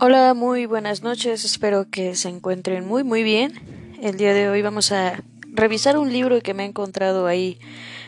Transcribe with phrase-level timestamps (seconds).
[0.00, 3.52] Hola, muy buenas noches, espero que se encuentren muy muy bien.
[4.00, 7.58] El día de hoy vamos a revisar un libro que me he encontrado ahí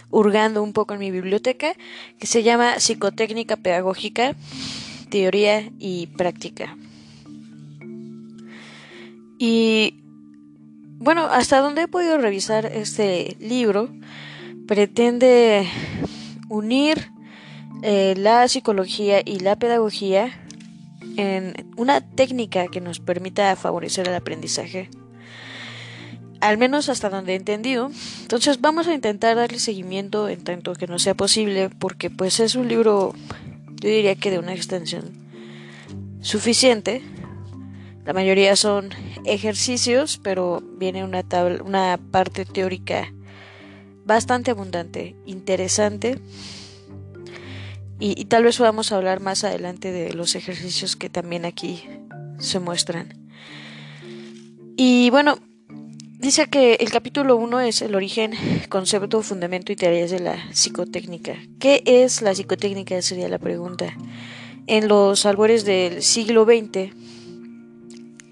[0.09, 1.75] hurgando un poco en mi biblioteca,
[2.21, 4.37] que se llama Psicotécnica Pedagógica,
[5.11, 6.77] Teoría y Práctica.
[9.37, 10.00] Y
[11.01, 13.89] bueno, hasta donde he podido revisar este libro,
[14.69, 15.67] pretende
[16.49, 17.11] unir
[17.83, 20.31] eh, la psicología y la pedagogía
[21.17, 24.91] en una técnica que nos permita favorecer el aprendizaje.
[26.41, 27.91] Al menos hasta donde he entendido.
[28.23, 32.55] Entonces vamos a intentar darle seguimiento en tanto que no sea posible porque pues es
[32.55, 33.15] un libro
[33.81, 35.11] yo diría que de una extensión
[36.21, 37.03] suficiente.
[38.05, 38.91] La mayoría son
[39.25, 41.25] ejercicios, pero viene una,
[41.65, 43.13] una parte teórica
[44.05, 46.19] bastante abundante, interesante
[48.03, 51.85] y, tal vez podamos hablar más adelante de los ejercicios que también aquí
[52.39, 53.13] se muestran.
[54.75, 55.39] Y bueno,
[56.19, 58.33] dice que el capítulo 1 es el origen,
[58.71, 61.37] concepto, fundamento y tareas de la psicotécnica.
[61.59, 63.03] ¿Qué es la psicotécnica?
[63.03, 63.95] Sería la pregunta.
[64.67, 66.95] En los albores del siglo XX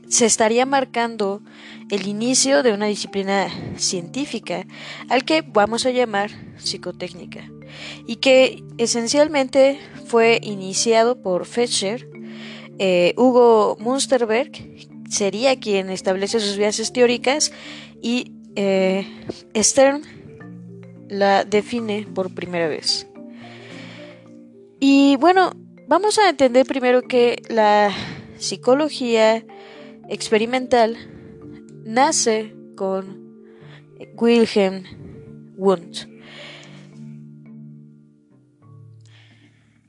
[0.09, 1.43] se estaría marcando
[1.91, 4.67] el inicio de una disciplina científica
[5.09, 7.51] al que vamos a llamar psicotécnica
[8.07, 12.09] y que esencialmente fue iniciado por Fetcher,
[12.79, 14.53] eh, Hugo Munsterberg
[15.11, 17.53] sería quien establece sus bases teóricas
[18.03, 19.07] y eh,
[19.57, 20.03] Stern
[21.09, 23.07] la define por primera vez.
[24.81, 25.51] Y bueno,
[25.89, 27.91] vamos a entender primero que la
[28.39, 29.45] psicología
[30.09, 30.97] experimental
[31.85, 33.45] nace con
[34.17, 34.85] Wilhelm
[35.57, 36.07] Wundt.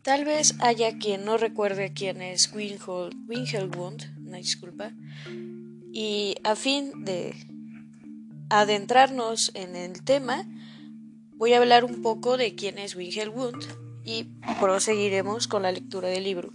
[0.02, 4.91] Tal vez haya quien no recuerde quién es Wilhelm Wundt, una disculpa,
[5.91, 7.35] y a fin de
[8.50, 10.47] adentrarnos en el tema,
[11.35, 13.66] voy a hablar un poco de quién es Wilhelm Wundt
[14.03, 14.24] y
[14.59, 16.53] proseguiremos con la lectura del libro.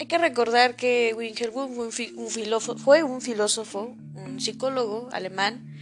[0.00, 1.52] Hay que recordar que Wilhelm
[1.90, 5.74] fue un, filósofo, un psicólogo alemán,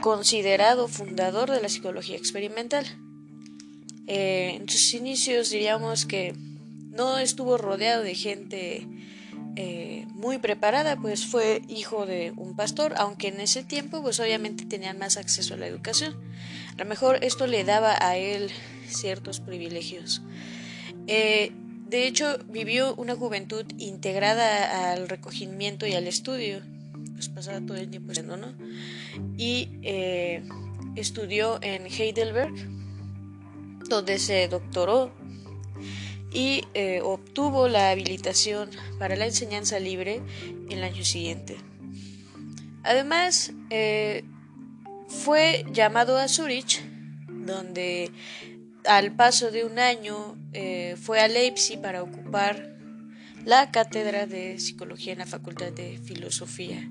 [0.00, 2.84] considerado fundador de la psicología experimental.
[4.08, 6.34] Eh, en sus inicios diríamos que
[6.90, 8.88] no estuvo rodeado de gente
[9.54, 14.66] eh, muy preparada, pues fue hijo de un pastor, aunque en ese tiempo pues obviamente
[14.66, 16.16] tenían más acceso a la educación.
[16.74, 18.50] A lo mejor esto le daba a él
[18.88, 20.22] ciertos privilegios.
[21.06, 21.52] Eh,
[21.88, 26.60] de hecho, vivió una juventud integrada al recogimiento y al estudio.
[27.14, 28.52] Pues pasaba todo el tiempo haciendo, ¿no?
[29.38, 30.42] Y eh,
[30.96, 32.54] estudió en Heidelberg,
[33.88, 35.12] donde se doctoró
[36.32, 40.22] y eh, obtuvo la habilitación para la enseñanza libre
[40.68, 41.56] el año siguiente.
[42.82, 44.24] Además, eh,
[45.08, 46.82] fue llamado a Zurich,
[47.28, 48.10] donde
[48.88, 52.76] al paso de un año eh, fue a Leipzig para ocupar
[53.44, 56.90] la cátedra de psicología en la Facultad de Filosofía.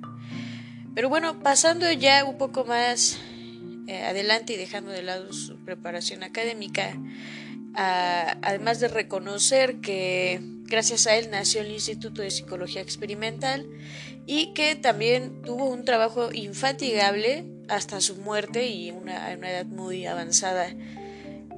[0.93, 3.17] Pero bueno, pasando ya un poco más
[3.87, 6.97] eh, adelante y dejando de lado su preparación académica,
[7.73, 13.67] además de reconocer que gracias a él nació el Instituto de Psicología Experimental
[14.25, 20.05] y que también tuvo un trabajo infatigable hasta su muerte y una, una edad muy
[20.05, 20.73] avanzada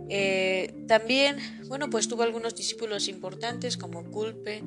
[0.09, 1.37] eh, también,
[1.67, 4.63] bueno, pues tuvo algunos discípulos importantes como Culpe,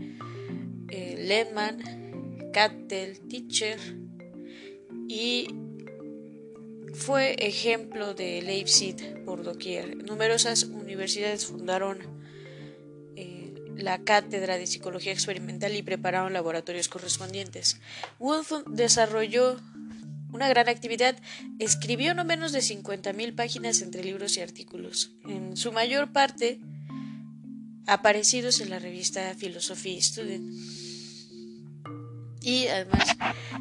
[0.89, 3.78] eh, Lehmann, Kattel, Teacher
[5.09, 5.49] y
[6.93, 9.97] fue ejemplo de Leipzig por doquier.
[9.97, 11.99] Numerosas universidades fundaron
[13.17, 17.81] eh, la cátedra de psicología experimental y prepararon laboratorios correspondientes.
[18.19, 19.57] Wolf desarrolló
[20.32, 21.16] una gran actividad,
[21.58, 26.60] escribió no menos de 50.000 páginas entre libros y artículos, en su mayor parte
[27.86, 30.53] aparecidos en la revista Philosophy Student.
[32.42, 33.16] Y además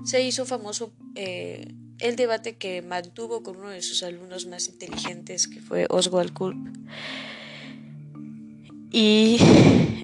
[0.06, 5.48] se hizo famoso eh, el debate que mantuvo con uno de sus alumnos más inteligentes,
[5.48, 6.57] que fue Oswald Kulp.
[8.92, 9.38] Y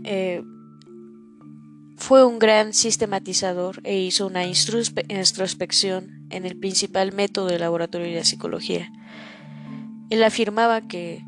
[0.04, 0.44] eh,
[1.98, 8.16] fue un gran sistematizador e hizo una introspección en el principal método de laboratorio de
[8.16, 8.92] la psicología.
[10.10, 11.24] Él afirmaba que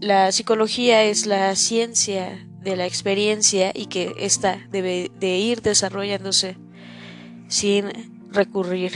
[0.00, 6.56] la psicología es la ciencia de la experiencia y que ésta debe de ir desarrollándose
[7.48, 7.86] sin
[8.30, 8.92] recurrir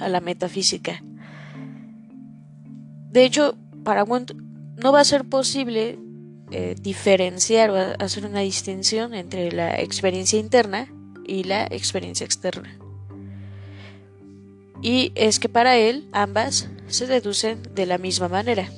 [0.00, 1.02] a la metafísica.
[3.10, 4.32] De hecho, para Wundt
[4.76, 5.98] no va a ser posible
[6.50, 10.88] eh, diferenciar o hacer una distinción entre la experiencia interna
[11.26, 12.79] y la experiencia externa.
[14.82, 18.68] Y es que para él ambas se deducen de la misma manera.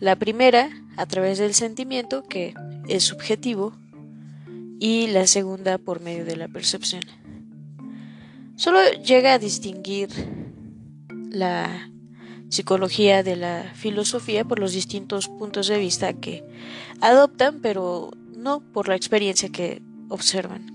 [0.00, 2.54] La primera a través del sentimiento, que
[2.88, 3.74] es subjetivo,
[4.78, 7.02] y la segunda por medio de la percepción.
[8.56, 10.08] Solo llega a distinguir
[11.30, 11.90] la
[12.48, 16.44] psicología de la filosofía por los distintos puntos de vista que
[17.00, 20.66] adoptan, pero no por la experiencia que observan.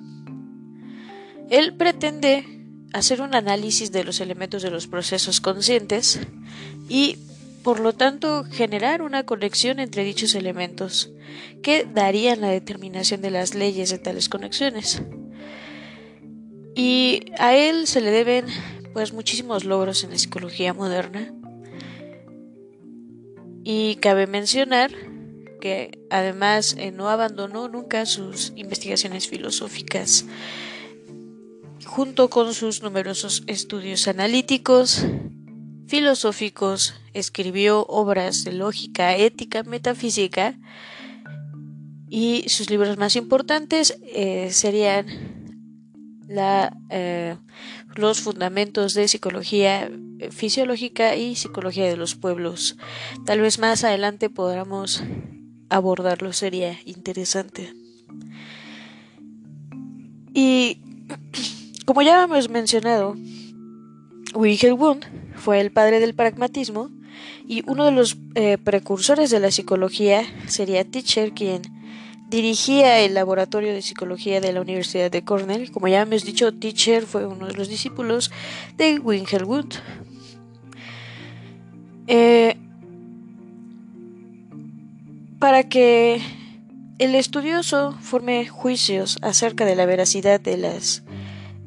[1.50, 2.59] Él pretende
[2.94, 6.20] hacer un análisis de los elementos de los procesos conscientes
[6.88, 7.18] y,
[7.64, 11.12] por lo tanto, generar una conexión entre dichos elementos
[11.62, 15.02] que darían la determinación de las leyes de tales conexiones.
[16.76, 18.46] Y a él se le deben
[18.94, 21.34] pues muchísimos logros en la psicología moderna.
[23.64, 24.92] Y cabe mencionar
[25.60, 30.26] que además eh, no abandonó nunca sus investigaciones filosóficas
[31.90, 35.04] junto con sus numerosos estudios analíticos,
[35.88, 40.56] filosóficos, escribió obras de lógica, ética, metafísica
[42.08, 45.08] y sus libros más importantes eh, serían
[46.92, 47.36] eh,
[47.96, 49.90] los fundamentos de psicología
[50.20, 52.78] eh, fisiológica y psicología de los pueblos.
[53.26, 55.02] Tal vez más adelante podamos
[55.70, 57.74] abordarlo, sería interesante.
[60.36, 60.82] Y
[61.90, 63.16] como ya hemos mencionado,
[64.36, 66.92] Wilhelm Wundt fue el padre del pragmatismo
[67.48, 71.64] y uno de los eh, precursores de la psicología sería Teacher, quien
[72.30, 75.72] dirigía el laboratorio de psicología de la Universidad de Cornell.
[75.72, 78.30] Como ya hemos dicho, Teacher fue uno de los discípulos
[78.78, 79.78] de Wilhelm Wundt.
[82.06, 82.56] Eh,
[85.40, 86.22] para que
[87.00, 91.02] el estudioso forme juicios acerca de la veracidad de las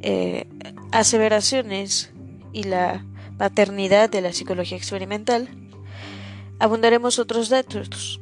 [0.02, 0.46] eh,
[0.90, 2.12] aseveraciones
[2.52, 3.04] y la
[3.38, 5.48] paternidad de la psicología experimental,
[6.58, 8.20] abundaremos otros datos.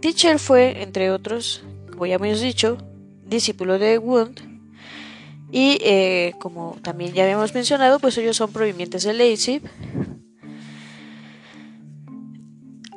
[0.00, 2.78] Teacher fue, entre otros, como ya hemos dicho,
[3.24, 4.40] discípulo de Wundt
[5.50, 9.62] y eh, como también ya habíamos mencionado, pues ellos son provenientes de Leipzig.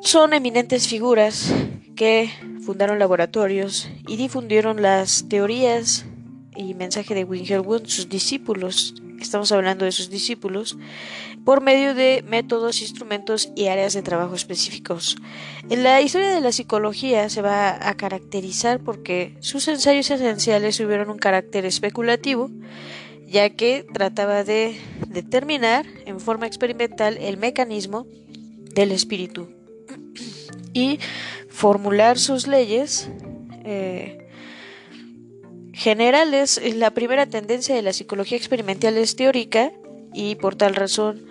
[0.01, 1.53] Son eminentes figuras
[1.95, 2.29] que
[2.65, 6.05] fundaron laboratorios y difundieron las teorías
[6.55, 10.77] y mensaje de Wundt, sus discípulos, estamos hablando de sus discípulos,
[11.43, 15.17] por medio de métodos, instrumentos y áreas de trabajo específicos.
[15.69, 21.09] En la historia de la psicología se va a caracterizar porque sus ensayos esenciales tuvieron
[21.09, 22.49] un carácter especulativo,
[23.27, 28.07] ya que trataba de determinar en forma experimental el mecanismo
[28.73, 29.49] del espíritu
[30.73, 30.99] y
[31.49, 33.09] formular sus leyes
[33.63, 34.24] eh,
[35.75, 39.73] generales, la primera tendencia de la psicología experimental es teórica
[40.13, 41.25] y por tal razón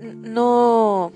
[0.00, 1.12] no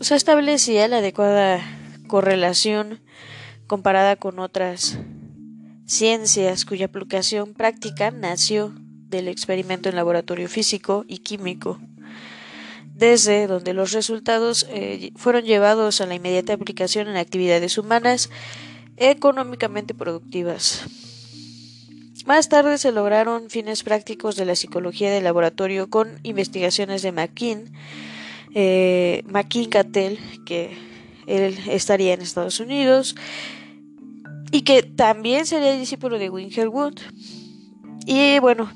[0.00, 1.60] se establecía la adecuada
[2.08, 3.00] correlación
[3.68, 4.98] comparada con otras
[5.86, 8.74] ciencias cuya aplicación práctica nació
[9.08, 11.78] del experimento en laboratorio físico y químico,
[12.92, 18.28] desde donde los resultados eh, fueron llevados a la inmediata aplicación en actividades humanas
[18.96, 20.84] económicamente productivas.
[22.26, 27.70] Más tarde se lograron fines prácticos de la psicología de laboratorio con investigaciones de McKean,
[28.52, 30.76] eh, McKean Cattell, que
[31.28, 33.14] él estaría en Estados Unidos,
[34.50, 37.00] y que también sería discípulo de Wilhelm Wundt.
[38.06, 38.72] Y bueno,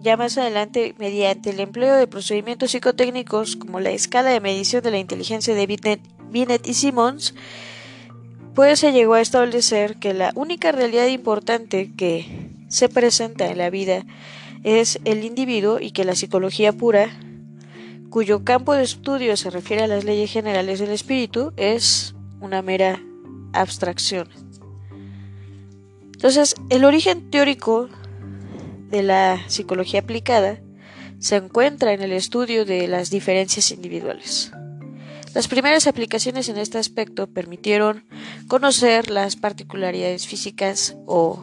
[0.00, 4.90] ya más adelante, mediante el empleo de procedimientos psicotécnicos como la escala de medición de
[4.90, 6.00] la inteligencia de Binet,
[6.30, 7.34] Binet y Simmons,
[8.60, 13.70] pues se llegó a establecer que la única realidad importante que se presenta en la
[13.70, 14.04] vida
[14.64, 17.08] es el individuo y que la psicología pura,
[18.10, 23.00] cuyo campo de estudio se refiere a las leyes generales del espíritu, es una mera
[23.54, 24.28] abstracción.
[26.12, 27.88] Entonces, el origen teórico
[28.90, 30.60] de la psicología aplicada
[31.18, 34.52] se encuentra en el estudio de las diferencias individuales.
[35.34, 38.04] Las primeras aplicaciones en este aspecto permitieron
[38.48, 41.42] conocer las particularidades físicas o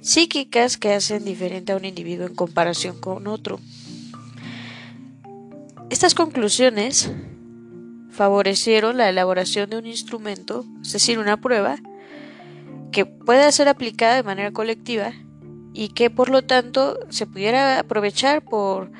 [0.00, 3.58] psíquicas que hacen diferente a un individuo en comparación con otro.
[5.90, 7.10] Estas conclusiones
[8.10, 11.78] favorecieron la elaboración de un instrumento, es decir, una prueba,
[12.92, 15.12] que pueda ser aplicada de manera colectiva
[15.72, 18.92] y que por lo tanto se pudiera aprovechar por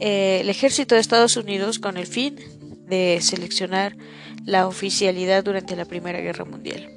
[0.00, 2.36] eh, el ejército de Estados Unidos con el fin
[2.92, 3.96] de seleccionar
[4.44, 6.90] la oficialidad durante la Primera Guerra Mundial.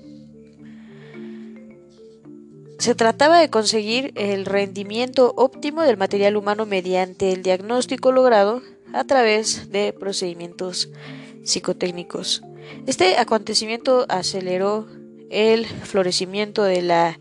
[2.79, 8.61] Se trataba de conseguir el rendimiento óptimo del material humano mediante el diagnóstico logrado
[8.93, 10.89] a través de procedimientos
[11.45, 12.43] psicotécnicos.
[12.87, 14.87] Este acontecimiento aceleró
[15.29, 17.19] el florecimiento de la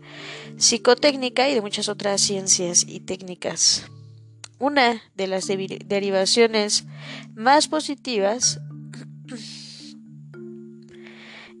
[0.57, 3.85] psicotécnica y de muchas otras ciencias y técnicas.
[4.57, 6.85] Una de las derivaciones
[7.35, 8.61] más positivas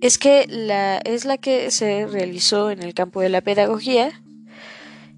[0.05, 4.21] es que la, es la que se realizó en el campo de la pedagogía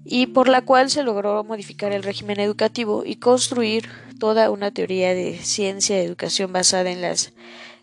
[0.02, 3.86] y por la cual se logró modificar el régimen educativo y construir
[4.18, 7.34] toda una teoría de ciencia y educación basada en las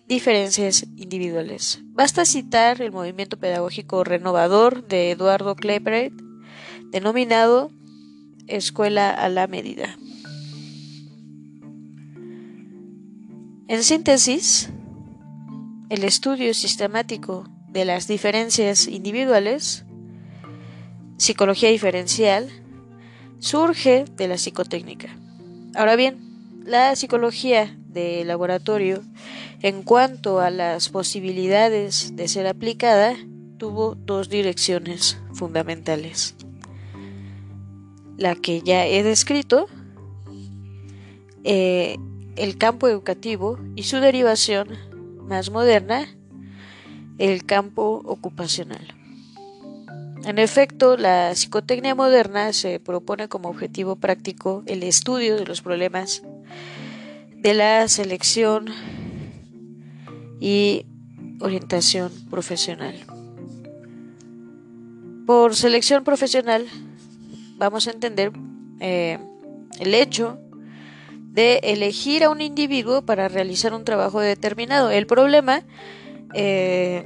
[0.08, 1.80] diferencias individuales.
[1.92, 6.12] Basta citar el movimiento pedagógico renovador de Eduardo Klepper,
[6.90, 7.70] denominado
[8.48, 9.96] Escuela a la Medida.
[13.68, 14.72] En síntesis,
[15.90, 19.86] el estudio sistemático de las diferencias individuales,
[21.18, 22.50] psicología diferencial,
[23.40, 25.10] surge de la psicotécnica.
[25.76, 26.18] Ahora bien,
[26.66, 29.04] la psicología de laboratorio,
[29.62, 33.16] en cuanto a las posibilidades de ser aplicada,
[33.58, 36.36] tuvo dos direcciones fundamentales.
[38.18, 39.68] La que ya he descrito,
[41.44, 41.98] eh,
[42.36, 44.70] el campo educativo y su derivación
[45.28, 46.08] más moderna,
[47.18, 48.94] el campo ocupacional.
[50.26, 56.24] En efecto, la psicotecnia moderna se propone como objetivo práctico el estudio de los problemas
[57.38, 58.66] de la selección
[60.40, 60.86] y
[61.40, 62.96] orientación profesional.
[65.28, 66.66] Por selección profesional
[67.58, 68.32] vamos a entender
[68.80, 69.20] eh,
[69.80, 70.40] el hecho
[71.36, 74.90] de elegir a un individuo para realizar un trabajo determinado.
[74.90, 75.64] El problema
[76.34, 77.04] eh,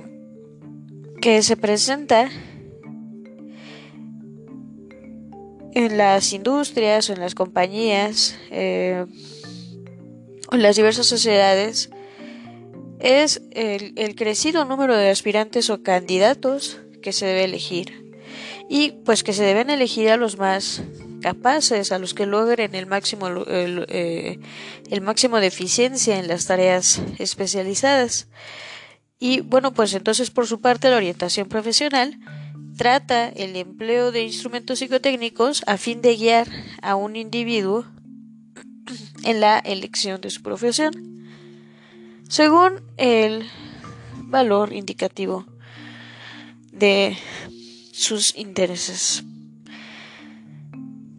[1.20, 2.30] que se presenta
[5.74, 9.06] en las industrias o en las compañías eh,
[10.52, 11.90] o en las diversas sociedades
[13.00, 18.12] es el, el crecido número de aspirantes o candidatos que se debe elegir
[18.70, 20.84] y pues que se deben elegir a los más
[21.20, 24.40] capaces, a los que logren el máximo, eh,
[24.90, 28.28] el, máximo de eficiencia en las tareas especializadas.
[29.20, 32.18] Y bueno, pues entonces por su parte la orientación profesional
[32.78, 36.48] trata el empleo de instrumentos psicotécnicos a fin de guiar
[36.82, 37.86] a un individuo
[39.24, 40.94] en la elección de su profesión,
[42.30, 43.46] según el
[44.16, 45.46] valor indicativo
[46.72, 47.18] de
[47.92, 49.24] sus intereses.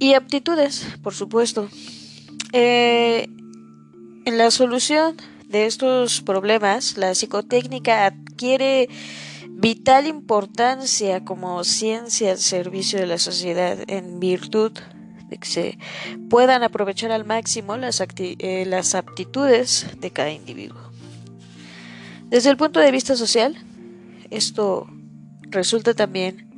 [0.00, 1.68] Y aptitudes, por supuesto.
[2.52, 3.28] Eh,
[4.24, 5.16] en la solución
[5.46, 8.88] de estos problemas, la psicotécnica adquiere
[9.50, 14.72] vital importancia como ciencia al servicio de la sociedad en virtud
[15.28, 15.78] de que se
[16.30, 20.80] puedan aprovechar al máximo las, eh, las aptitudes de cada individuo.
[22.30, 23.54] Desde el punto de vista social,
[24.30, 24.86] esto
[25.50, 26.48] resulta también,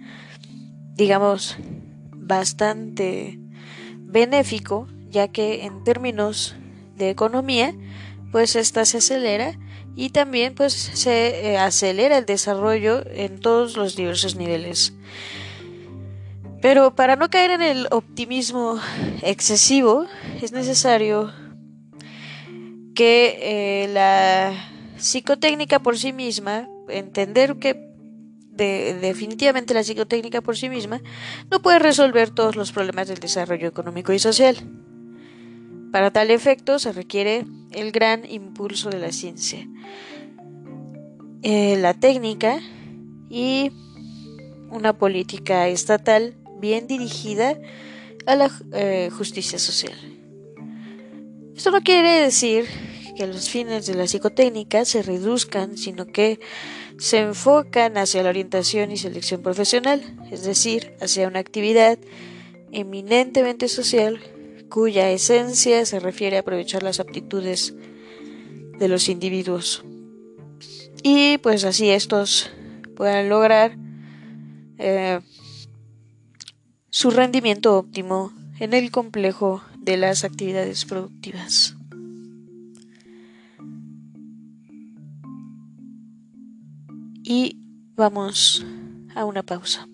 [0.95, 1.57] digamos,
[2.23, 3.39] bastante
[3.99, 6.57] benéfico, ya que en términos
[6.97, 7.75] de economía,
[8.31, 9.59] pues esta se acelera
[9.95, 14.95] y también pues se eh, acelera el desarrollo en todos los diversos niveles.
[16.63, 18.81] Pero para no caer en el optimismo
[19.23, 20.07] excesivo,
[20.41, 21.33] es necesario
[22.95, 23.39] que
[23.85, 24.55] eh, la
[24.97, 27.92] psicotécnica por sí misma, entender que
[28.57, 31.01] definitivamente la psicotécnica por sí misma
[31.51, 34.57] no puede resolver todos los problemas del desarrollo económico y social.
[35.91, 39.67] Para tal efecto se requiere el gran impulso de la ciencia,
[41.43, 42.61] eh, la técnica
[43.29, 43.73] y
[44.71, 47.59] una política estatal bien dirigida
[48.27, 49.97] a la eh, justicia social.
[51.55, 52.67] Esto no quiere decir
[53.17, 56.41] que los fines de la psicotécnica se reduzcan, sino que
[57.03, 61.99] se enfocan hacia la orientación y selección profesional, es decir, hacia una actividad
[62.71, 64.21] eminentemente social
[64.69, 67.75] cuya esencia se refiere a aprovechar las aptitudes
[68.79, 69.85] de los individuos.
[71.03, 72.53] Y pues así estos
[72.95, 73.77] puedan lograr
[74.79, 75.19] eh,
[76.89, 81.75] su rendimiento óptimo en el complejo de las actividades productivas.
[87.35, 87.57] y
[87.97, 88.63] vamos
[89.15, 89.89] a una pausa.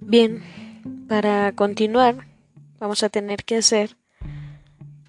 [0.00, 0.44] Bien,
[1.08, 2.28] para continuar
[2.78, 3.96] vamos a tener que hacer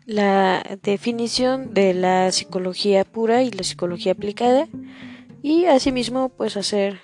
[0.05, 4.67] la definición de la psicología pura y la psicología aplicada
[5.41, 6.99] y asimismo pues hacer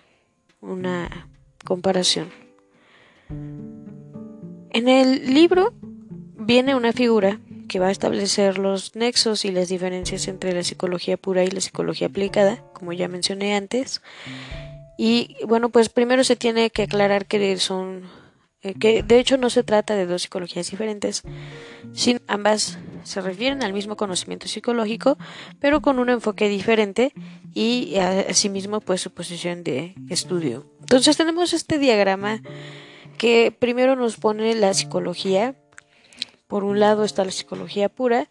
[0.62, 1.30] una
[1.66, 2.30] comparación.
[3.30, 5.74] En el libro
[6.38, 11.18] viene una figura que va a establecer los nexos y las diferencias entre la psicología
[11.18, 14.02] pura y la psicología aplicada, como ya mencioné antes.
[14.98, 18.04] Y bueno, pues primero se tiene que aclarar que son
[18.62, 21.24] eh, que de hecho no se trata de dos psicologías diferentes,
[21.94, 25.18] sino ambas se refieren al mismo conocimiento psicológico,
[25.60, 27.14] pero con un enfoque diferente
[27.54, 30.66] y asimismo pues su posición de estudio.
[30.82, 32.42] Entonces tenemos este diagrama
[33.18, 35.56] que primero nos pone la psicología.
[36.48, 38.28] Por un lado está la psicología pura,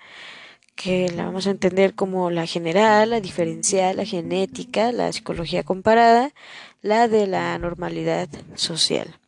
[0.75, 6.32] que la vamos a entender como la general, la diferencial, la genética, la psicología comparada,
[6.82, 9.18] la de la normalidad social.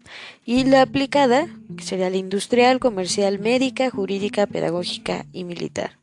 [0.44, 5.98] Y la aplicada, que sería la industrial, comercial, médica, jurídica, pedagógica y militar.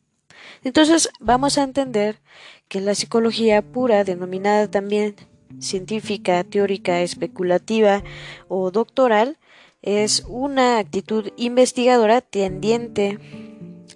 [0.64, 2.20] Entonces vamos a entender
[2.68, 5.16] que la psicología pura, denominada también
[5.60, 8.04] científica, teórica, especulativa
[8.48, 9.38] o doctoral,
[9.82, 13.20] es una actitud investigadora tendiente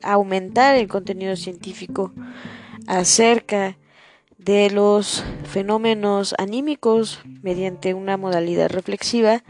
[0.01, 2.13] a aumentar el contenido científico
[2.87, 3.77] acerca
[4.43, 9.43] de los fenómenos anímicos mediante una modalidad reflexiva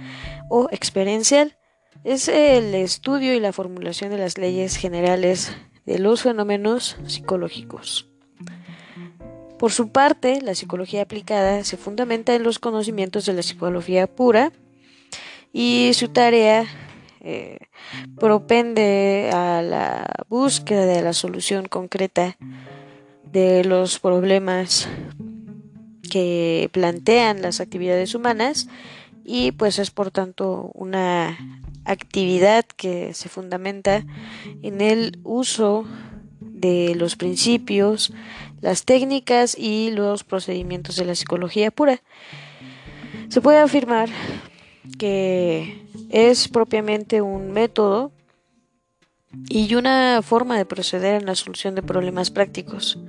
[0.50, 1.58] o experiencial.
[2.04, 5.56] Es el estudio y la formulación de las leyes generales
[5.86, 8.10] de los fenómenos psicológicos.
[9.58, 14.52] Por su parte, la psicología aplicada se fundamenta en los conocimientos de la psicología pura
[15.54, 16.66] y su tarea
[17.22, 17.60] eh,
[18.20, 22.38] propende a la búsqueda de la solución concreta
[23.32, 24.88] de los problemas
[26.10, 28.68] que plantean las actividades humanas
[29.24, 31.38] y pues es por tanto una
[31.86, 34.06] actividad que se fundamenta
[34.62, 35.86] en el uso
[36.42, 38.14] de los principios,
[38.60, 42.02] las técnicas y los procedimientos de la psicología pura.
[43.30, 44.10] Se puede afirmar
[44.98, 48.12] que es propiamente un método
[49.50, 53.00] y una forma de proceder en la solución de problemas prácticos.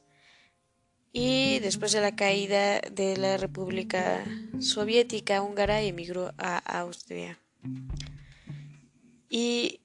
[1.13, 4.23] y después de la caída de la República
[4.61, 7.41] Soviética húngara emigró a Austria.
[9.31, 9.81] Y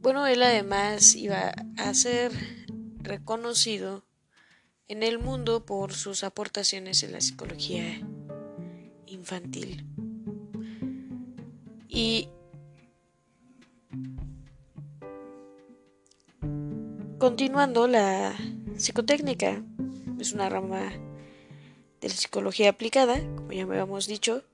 [0.00, 2.32] bueno, él además iba a ser
[2.98, 4.04] reconocido
[4.88, 8.00] en el mundo por sus aportaciones en la psicología
[9.06, 9.86] infantil.
[11.88, 12.28] Y
[17.18, 18.34] continuando, la
[18.76, 19.62] psicotécnica
[20.18, 20.92] es una rama
[22.00, 24.44] de la psicología aplicada, como ya me habíamos dicho,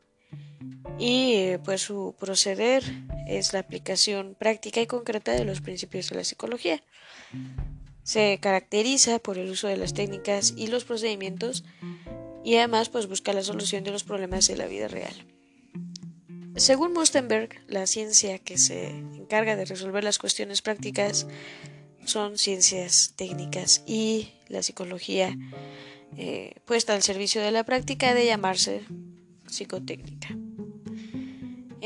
[0.98, 2.82] y eh, pues su proceder
[3.26, 6.82] es la aplicación práctica y concreta de los principios de la psicología.
[8.02, 11.64] Se caracteriza por el uso de las técnicas y los procedimientos
[12.44, 15.14] y además pues busca la solución de los problemas de la vida real.
[16.56, 21.26] Según Mustenberg, la ciencia que se encarga de resolver las cuestiones prácticas
[22.06, 25.36] son ciencias técnicas y la psicología
[26.16, 28.84] eh, puesta al servicio de la práctica de llamarse
[29.48, 30.36] psicotécnica.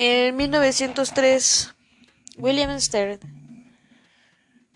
[0.03, 1.75] En 1903,
[2.39, 3.21] William Stern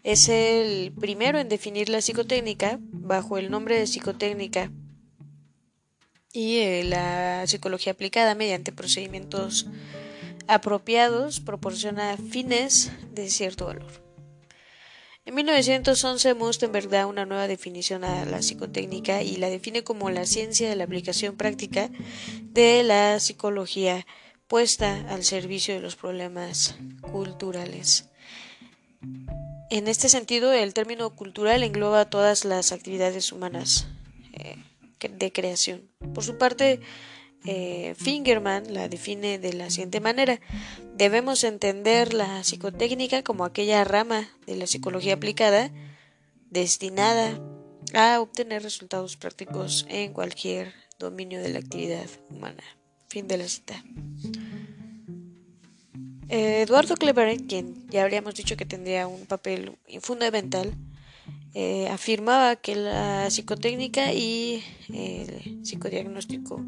[0.03, 4.71] es el primero en definir la psicotécnica bajo el nombre de psicotécnica
[6.31, 9.67] y eh, la psicología aplicada mediante procedimientos
[10.47, 14.05] apropiados proporciona fines de cierto valor.
[15.25, 20.27] En 1911 Mustenberg da una nueva definición a la psicotécnica y la define como la
[20.27, 21.89] ciencia de la aplicación práctica
[22.43, 24.05] de la psicología
[24.49, 28.11] puesta al servicio de los problemas culturales.
[29.71, 33.89] En este sentido, el término cultural engloba todas las actividades humanas
[34.33, 34.57] eh,
[35.09, 35.91] de creación.
[36.15, 36.81] Por su parte,
[37.47, 40.41] eh, Fingerman la define de la siguiente manera.
[40.95, 45.71] Debemos entender la psicotécnica como aquella rama de la psicología aplicada
[46.51, 47.39] destinada
[47.95, 52.63] a obtener resultados prácticos en cualquier dominio de la actividad humana.
[53.15, 53.81] Fin de la cita.
[56.29, 60.75] Eduardo Kleber, quien ya habríamos dicho que tendría un papel fundamental,
[61.55, 66.61] eh, afirmaba que la psicotécnica y el psicodiagnóstico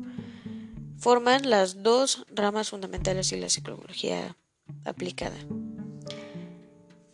[0.98, 4.36] forman las dos ramas fundamentales de la psicología
[4.84, 5.38] aplicada.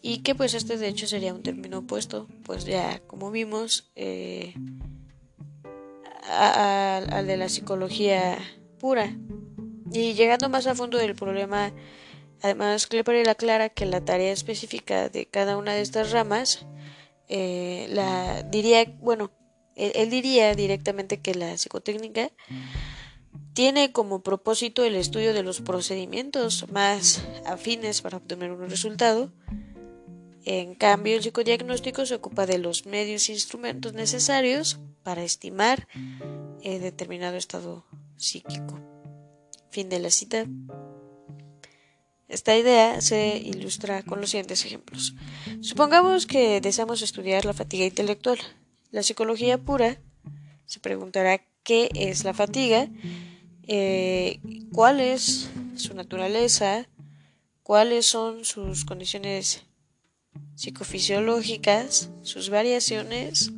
[0.03, 4.53] Y que pues este de hecho sería un término opuesto, pues ya como vimos, eh,
[6.29, 8.39] al de la psicología
[9.93, 11.73] Y llegando más a fondo del problema,
[12.43, 16.67] además Klepper aclara que la tarea específica de cada una de estas ramas,
[17.29, 19.31] eh, la diría, bueno,
[19.77, 22.31] él diría directamente que la psicotécnica
[23.55, 29.31] tiene como propósito el estudio de los procedimientos más afines para obtener un resultado.
[30.45, 35.87] En cambio, el psicodiagnóstico se ocupa de los medios e instrumentos necesarios para estimar
[36.63, 37.85] eh, determinado estado
[38.17, 38.81] psíquico.
[39.71, 40.47] Fin de la cita.
[42.29, 45.15] Esta idea se ilustra con los siguientes ejemplos.
[45.61, 48.39] Supongamos que deseamos estudiar la fatiga intelectual.
[48.91, 49.99] La psicología pura
[50.65, 52.89] se preguntará qué es la fatiga
[53.69, 54.41] eh,
[54.73, 56.89] cuál es su naturaleza,
[57.63, 59.65] cuáles son sus condiciones
[60.57, 63.53] psicofisiológicas, sus variaciones,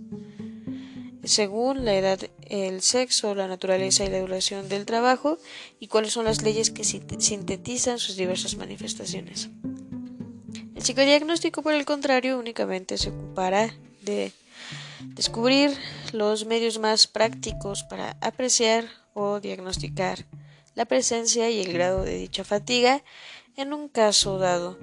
[1.25, 5.39] según la edad, el sexo, la naturaleza y la duración del trabajo,
[5.81, 9.49] y cuáles son las leyes que sintetizan sus diversas manifestaciones.
[10.75, 14.33] El psicodiagnóstico, por el contrario, únicamente se ocupará de
[15.15, 15.77] descubrir
[16.13, 18.85] los medios más prácticos para apreciar
[19.15, 20.27] o diagnosticar
[20.75, 23.03] la presencia y el grado de dicha fatiga
[23.57, 24.79] en un caso dado.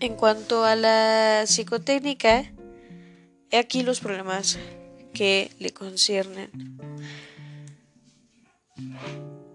[0.00, 2.52] En cuanto a la psicotécnica,
[3.50, 4.58] he aquí los problemas
[5.12, 6.50] que le conciernen.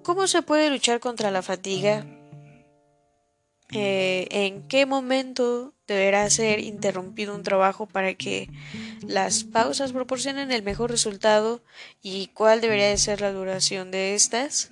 [0.04, 2.06] ¿Cómo se puede luchar contra la fatiga?
[3.72, 8.50] Eh, ¿En qué momento deberá ser interrumpido un trabajo para que
[9.06, 11.62] las pausas proporcionen el mejor resultado
[12.02, 14.72] y cuál debería de ser la duración de estas?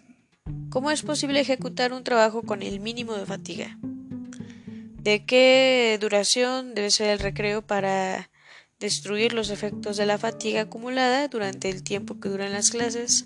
[0.70, 3.78] ¿Cómo es posible ejecutar un trabajo con el mínimo de fatiga?
[3.82, 8.30] ¿De qué duración debe ser el recreo para
[8.80, 13.26] destruir los efectos de la fatiga acumulada durante el tiempo que duran las clases?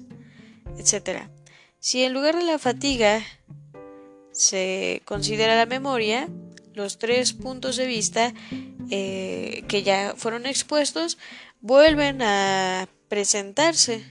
[0.77, 1.29] Etcétera.
[1.79, 3.23] Si en lugar de la fatiga
[4.31, 6.29] se considera la memoria,
[6.73, 8.33] los tres puntos de vista
[8.89, 11.17] eh, que ya fueron expuestos
[11.59, 14.03] vuelven a presentarse.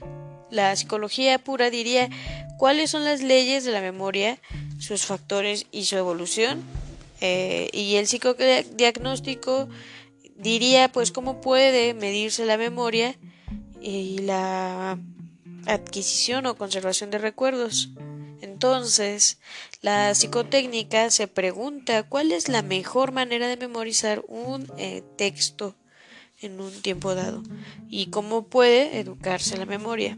[0.49, 2.09] La psicología pura diría
[2.57, 4.37] cuáles son las leyes de la memoria,
[4.79, 6.61] sus factores y su evolución.
[7.21, 9.69] Eh, y el psicodiagnóstico
[10.41, 13.15] diría pues cómo puede medirse la memoria
[13.79, 14.99] y la
[15.67, 17.89] adquisición o conservación de recuerdos.
[18.41, 19.39] Entonces,
[19.81, 25.75] la psicotécnica se pregunta cuál es la mejor manera de memorizar un eh, texto
[26.41, 27.43] en un tiempo dado
[27.87, 30.17] y cómo puede educarse la memoria.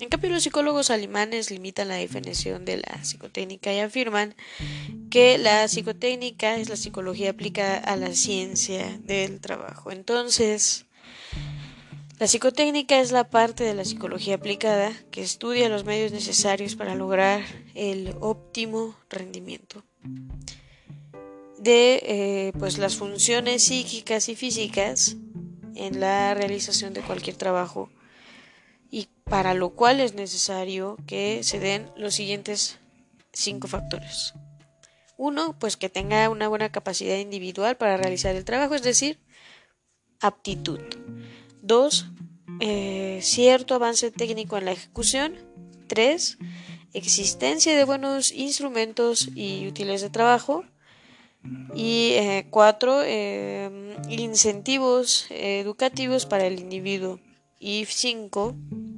[0.00, 4.34] En cambio, los psicólogos alemanes limitan la definición de la psicotécnica y afirman
[5.10, 9.92] que la psicotécnica es la psicología aplicada a la ciencia del trabajo.
[9.92, 10.86] Entonces,
[12.18, 16.94] la psicotécnica es la parte de la psicología aplicada que estudia los medios necesarios para
[16.94, 17.42] lograr
[17.74, 19.84] el óptimo rendimiento
[21.58, 25.16] de eh, pues las funciones psíquicas y físicas
[25.74, 27.90] en la realización de cualquier trabajo
[28.90, 32.78] y para lo cual es necesario que se den los siguientes
[33.32, 34.34] cinco factores.
[35.16, 39.18] Uno, pues que tenga una buena capacidad individual para realizar el trabajo, es decir,
[40.20, 40.80] aptitud.
[41.62, 42.06] Dos,
[42.60, 45.36] eh, cierto avance técnico en la ejecución.
[45.86, 46.38] Tres,
[46.92, 50.64] existencia de buenos instrumentos y útiles de trabajo.
[51.74, 57.20] Y eh, cuatro, eh, incentivos educativos para el individuo.
[57.60, 58.56] Y cinco,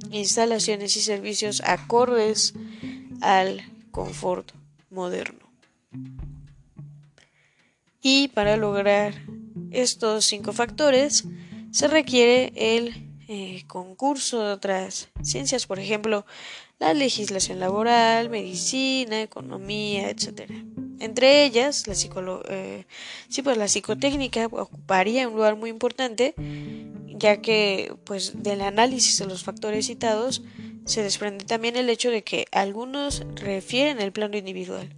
[0.09, 2.55] instalaciones y servicios acordes
[3.21, 4.51] al confort
[4.89, 5.51] moderno.
[8.01, 9.13] Y para lograr
[9.71, 11.25] estos cinco factores
[11.71, 16.25] se requiere el eh, concurso de otras ciencias, por ejemplo,
[16.79, 20.51] la legislación laboral, medicina, economía, etc.
[21.03, 21.95] Entre ellas, la,
[22.49, 22.85] eh,
[23.43, 26.33] pues, la psicotécnica ocuparía un lugar muy importante,
[27.07, 30.43] ya que pues, del análisis de los factores citados
[30.85, 34.89] se desprende también el hecho de que algunos refieren el plano individual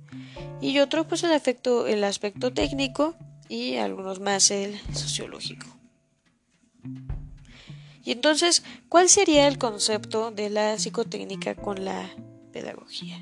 [0.61, 3.15] y otros pues el, efecto, el aspecto técnico
[3.49, 5.65] y algunos más el sociológico.
[8.03, 12.11] Y entonces, ¿cuál sería el concepto de la psicotécnica con la
[12.55, 13.17] pedagogía?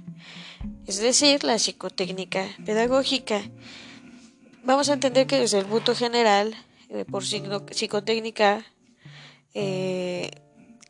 [0.86, 3.42] Es decir, la psicotécnica pedagógica.
[4.64, 6.56] Vamos a entender que desde el punto general,
[6.90, 8.64] eh, por psicotécnica,
[9.56, 10.30] eh,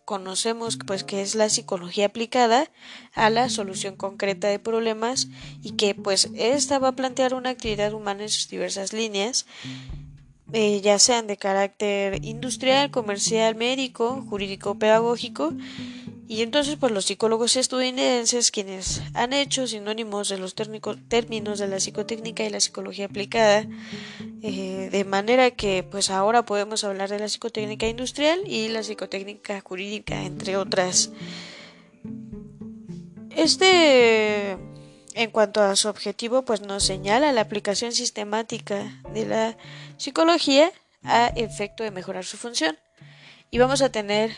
[0.03, 2.69] conocemos pues que es la psicología aplicada
[3.13, 5.29] a la solución concreta de problemas
[5.61, 9.45] y que pues esta va a plantear una actividad humana en sus diversas líneas
[10.55, 15.51] eh, ya sean de carácter industrial, comercial, médico, jurídico, pedagógico.
[16.27, 21.79] Y entonces, pues los psicólogos estadounidenses, quienes han hecho sinónimos de los términos de la
[21.79, 23.67] psicotécnica y la psicología aplicada,
[24.41, 29.59] eh, de manera que pues ahora podemos hablar de la psicotécnica industrial y la psicotécnica
[29.61, 31.11] jurídica, entre otras.
[33.35, 34.57] Este
[35.15, 39.57] en cuanto a su objetivo, pues nos señala la aplicación sistemática de la
[39.97, 40.71] psicología
[41.03, 42.77] a efecto de mejorar su función.
[43.51, 44.35] Y vamos a tener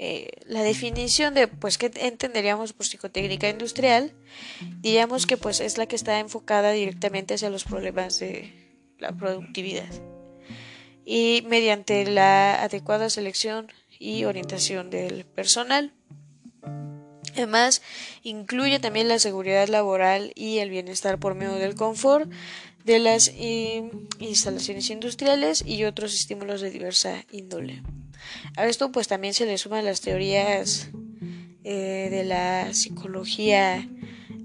[0.00, 4.12] eh, la definición de pues qué entenderíamos por psicotécnica industrial.
[4.80, 8.54] Diríamos que pues es la que está enfocada directamente hacia los problemas de
[9.00, 9.88] la productividad.
[11.04, 15.92] Y mediante la adecuada selección y orientación del personal.
[17.34, 17.82] Además,
[18.22, 22.30] incluye también la seguridad laboral y el bienestar por medio del confort
[22.84, 23.32] de las
[24.20, 27.82] instalaciones industriales y otros estímulos de diversa índole.
[28.56, 30.90] A esto pues también se le suman las teorías
[31.64, 33.86] eh, de la psicología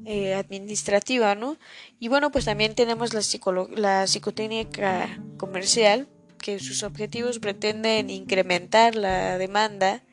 [0.06, 1.58] eh, administrativa, ¿no?
[1.98, 6.10] Y bueno, pues también tenemos la, psicotécnica comercial,
[6.40, 10.04] que sus objetivos pretenden incrementar la demanda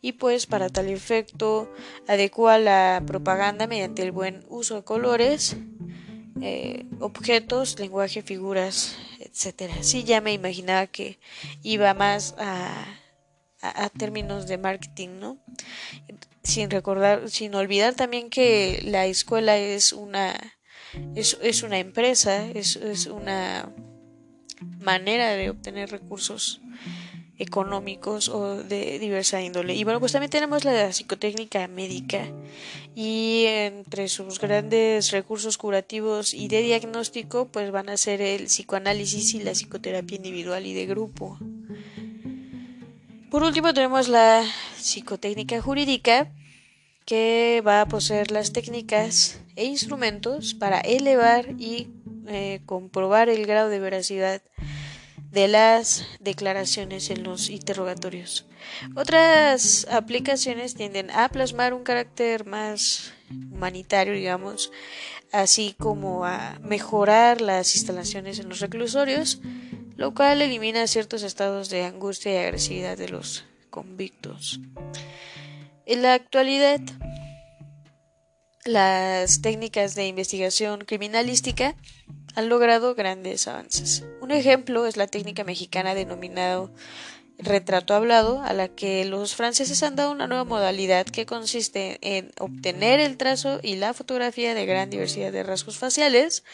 [0.00, 1.70] y pues para tal efecto
[2.08, 5.58] adecua la propaganda mediante el buen uso de colores,
[6.40, 9.82] eh, objetos, lenguaje, figuras, etcétera.
[9.82, 11.18] Sí, ya me imaginaba que
[11.62, 12.86] iba más a,
[13.64, 15.38] a, términos de marketing, ¿no?
[16.42, 20.34] Sin recordar, sin olvidar también que la escuela es una
[21.14, 23.72] es, es una empresa, es, es una
[24.80, 26.60] manera de obtener recursos
[27.36, 29.74] económicos o de diversa índole.
[29.74, 32.28] Y bueno, pues también tenemos la psicotécnica médica
[32.94, 39.34] y entre sus grandes recursos curativos y de diagnóstico pues van a ser el psicoanálisis
[39.34, 41.38] y la psicoterapia individual y de grupo.
[43.34, 44.44] Por último tenemos la
[44.76, 46.30] psicotécnica jurídica
[47.04, 51.88] que va a poseer las técnicas e instrumentos para elevar y
[52.28, 54.40] eh, comprobar el grado de veracidad
[55.32, 58.46] de las declaraciones en los interrogatorios.
[58.94, 63.14] Otras aplicaciones tienden a plasmar un carácter más
[63.50, 64.70] humanitario, digamos,
[65.32, 69.40] así como a mejorar las instalaciones en los reclusorios,
[69.96, 74.60] lo cual elimina ciertos estados de angustia y agresividad de los convictos.
[75.86, 76.80] En la actualidad,
[78.64, 81.74] las técnicas de investigación criminalística
[82.34, 84.04] han logrado grandes avances.
[84.20, 86.70] Un ejemplo es la técnica mexicana denominada
[87.38, 92.30] retrato hablado, a la que los franceses han dado una nueva modalidad que consiste en
[92.38, 96.44] obtener el trazo y la fotografía de gran diversidad de rasgos faciales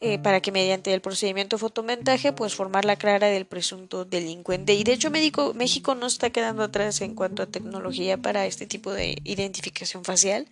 [0.00, 4.74] eh, para que mediante el procedimiento fotomentaje pues formar la cara del presunto delincuente.
[4.74, 8.66] Y de hecho México, México no está quedando atrás en cuanto a tecnología para este
[8.66, 10.46] tipo de identificación facial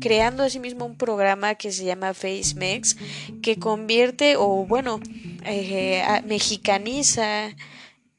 [0.00, 2.96] creando asimismo un programa que se llama FaceMex
[3.42, 5.00] que convierte o bueno
[5.44, 7.54] eh, mexicaniza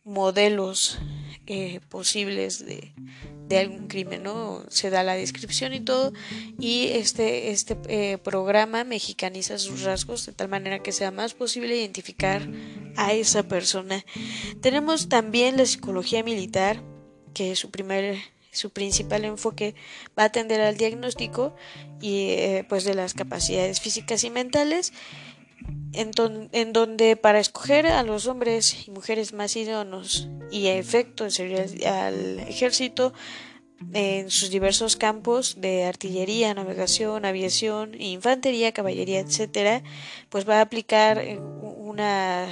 [0.03, 0.99] modelos
[1.47, 2.93] eh, posibles de,
[3.47, 4.63] de algún crimen, ¿no?
[4.69, 6.13] Se da la descripción y todo
[6.59, 11.75] y este, este eh, programa mexicaniza sus rasgos de tal manera que sea más posible
[11.75, 12.47] identificar
[12.95, 14.03] a esa persona.
[14.61, 16.81] Tenemos también la psicología militar,
[17.33, 18.17] que su primer
[18.53, 19.73] su principal enfoque
[20.17, 21.55] va a atender al diagnóstico
[21.99, 24.93] y eh, pues de las capacidades físicas y mentales
[25.93, 31.25] en, en, donde para escoger a los hombres y mujeres más idóneos y a efecto
[31.25, 33.13] al ejército
[33.93, 39.83] en sus diversos campos de artillería, navegación, aviación, infantería, caballería, etcétera,
[40.29, 42.47] pues va a aplicar una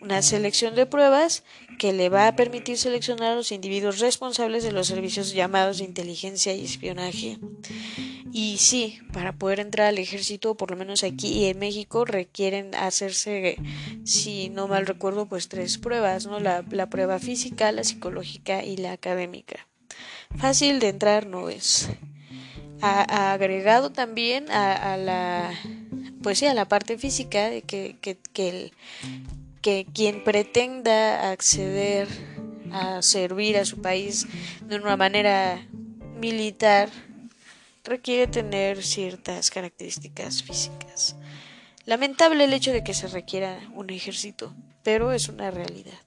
[0.00, 1.42] una selección de pruebas
[1.78, 5.84] que le va a permitir seleccionar a los individuos responsables de los servicios llamados de
[5.84, 7.38] inteligencia y espionaje.
[8.32, 13.56] Y sí, para poder entrar al ejército, por lo menos aquí en México, requieren hacerse,
[14.04, 16.38] si no mal recuerdo, pues tres pruebas, ¿no?
[16.40, 19.66] La, prueba física, la psicológica y la académica.
[20.36, 21.88] Fácil de entrar no es.
[22.82, 25.54] agregado también a, la
[26.22, 28.72] pues sí, a la parte física de que, que, que el,
[29.66, 32.06] que quien pretenda acceder
[32.70, 34.28] a servir a su país
[34.60, 35.66] de una manera
[36.20, 36.88] militar
[37.82, 41.16] requiere tener ciertas características físicas.
[41.84, 45.98] Lamentable el hecho de que se requiera un ejército, pero es una realidad.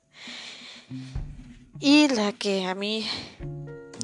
[1.81, 3.05] Y la que a mí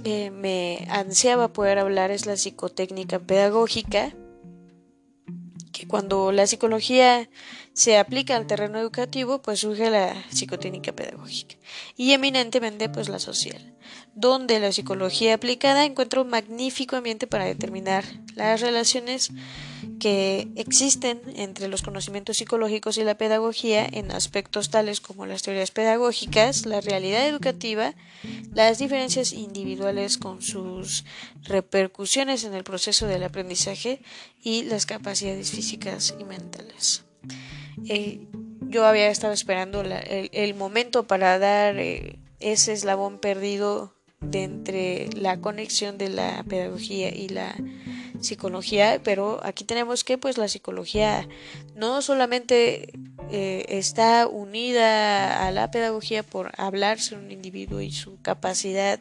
[0.04, 4.14] eh, me ansiaba poder hablar es la psicotécnica pedagógica,
[5.72, 7.30] que cuando la psicología
[7.76, 11.58] se aplica al terreno educativo, pues surge la psicotécnica pedagógica
[11.98, 13.76] y eminentemente pues la social,
[14.16, 19.32] donde la psicología aplicada encuentra un magnífico ambiente para determinar las relaciones
[20.00, 25.72] que existen entre los conocimientos psicológicos y la pedagogía en aspectos tales como las teorías
[25.72, 27.94] pedagógicas, la realidad educativa,
[28.54, 31.04] las diferencias individuales con sus
[31.44, 34.02] repercusiones en el proceso del aprendizaje
[34.42, 37.05] y las capacidades físicas y mentales.
[37.88, 38.28] Eh,
[38.62, 45.40] yo había estado esperando el, momento para dar eh, ese eslabón perdido de entre la
[45.40, 47.56] conexión de la pedagogía y la
[48.22, 51.28] psicología, pero aquí tenemos que pues la psicología
[51.76, 52.92] no solamente
[53.32, 59.00] eh, está unida a la pedagogía por hablarse un individuo y su capacidad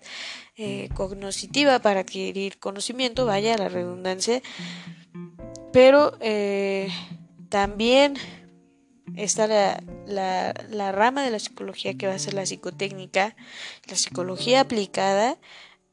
[0.94, 4.40] cognitiva para adquirir conocimiento, vaya la redundancia,
[5.72, 6.16] pero
[7.54, 8.14] también
[9.14, 13.36] está la, la, rama de la psicología que va a ser la psicotécnica,
[13.86, 15.38] la psicología aplicada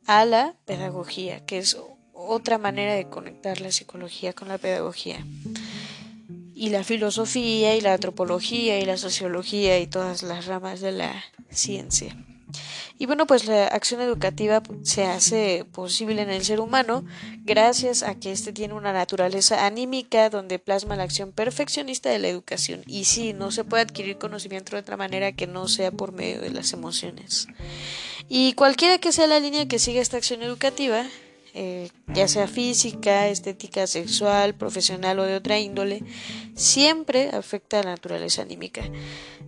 [0.08, 1.78] a la pedagogía, que es
[2.16, 5.24] otra manera de conectar la psicología con la pedagogía.
[6.56, 11.24] Y la filosofía y la antropología y la sociología y todas las ramas de la
[11.52, 12.16] ciencia.
[12.98, 17.04] Y bueno, pues la acción educativa se hace posible en el ser humano
[17.44, 22.28] gracias a que éste tiene una naturaleza anímica donde plasma la acción perfeccionista de la
[22.28, 22.84] educación.
[22.88, 26.42] Y sí, no se puede adquirir conocimiento de otra manera que no sea por medio
[26.42, 27.48] de las emociones.
[28.30, 31.06] Y cualquiera que sea la línea que siga esta acción educativa,
[31.54, 36.04] eh, ya sea física, estética, sexual, profesional o de otra índole,
[36.56, 38.84] siempre afecta a la naturaleza anímica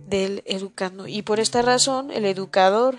[0.06, 1.06] del educando.
[1.06, 2.98] Y por esta razón, el educador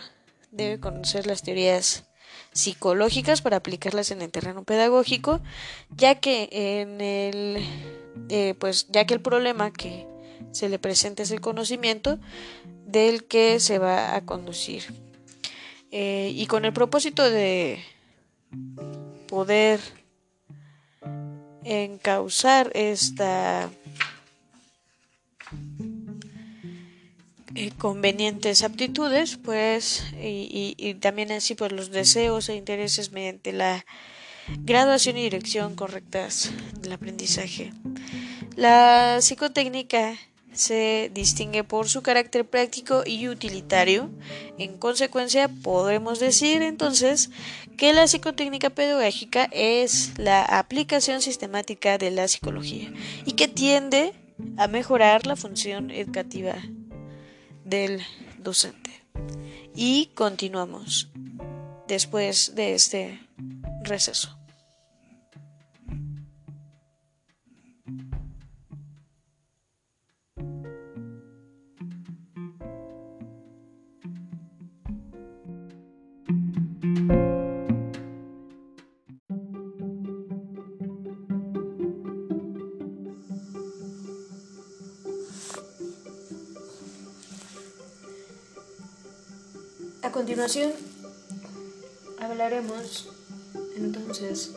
[0.51, 2.05] debe conocer las teorías
[2.53, 5.41] psicológicas para aplicarlas en el terreno pedagógico,
[5.89, 7.63] ya que en el
[8.29, 10.07] eh, pues ya que el problema que
[10.51, 12.17] se le presenta es el conocimiento
[12.85, 14.83] del que se va a conducir.
[15.91, 17.83] Eh, y con el propósito de
[19.35, 19.79] poder
[21.65, 23.69] encauzar esta
[27.57, 33.85] Eh, convenientes aptitudes, pues, y, también así pues los deseos e intereses mediante la
[34.65, 37.71] graduación y dirección correctas del aprendizaje.
[38.57, 40.17] La psicotécnica
[40.55, 44.09] se distingue por su carácter práctico y utilitario.
[44.57, 47.29] En consecuencia, podemos decir entonces
[47.77, 52.91] que la psicotécnica pedagógica es la aplicación sistemática de la psicología
[53.25, 54.13] y que tiende
[54.57, 56.55] a mejorar la función educativa
[57.63, 58.01] del
[58.37, 59.03] docente.
[59.75, 61.09] Y continuamos
[61.87, 63.19] después de este
[63.83, 64.34] receso.
[90.45, 90.73] Continuación
[92.19, 93.07] hablaremos
[93.77, 94.51] entonces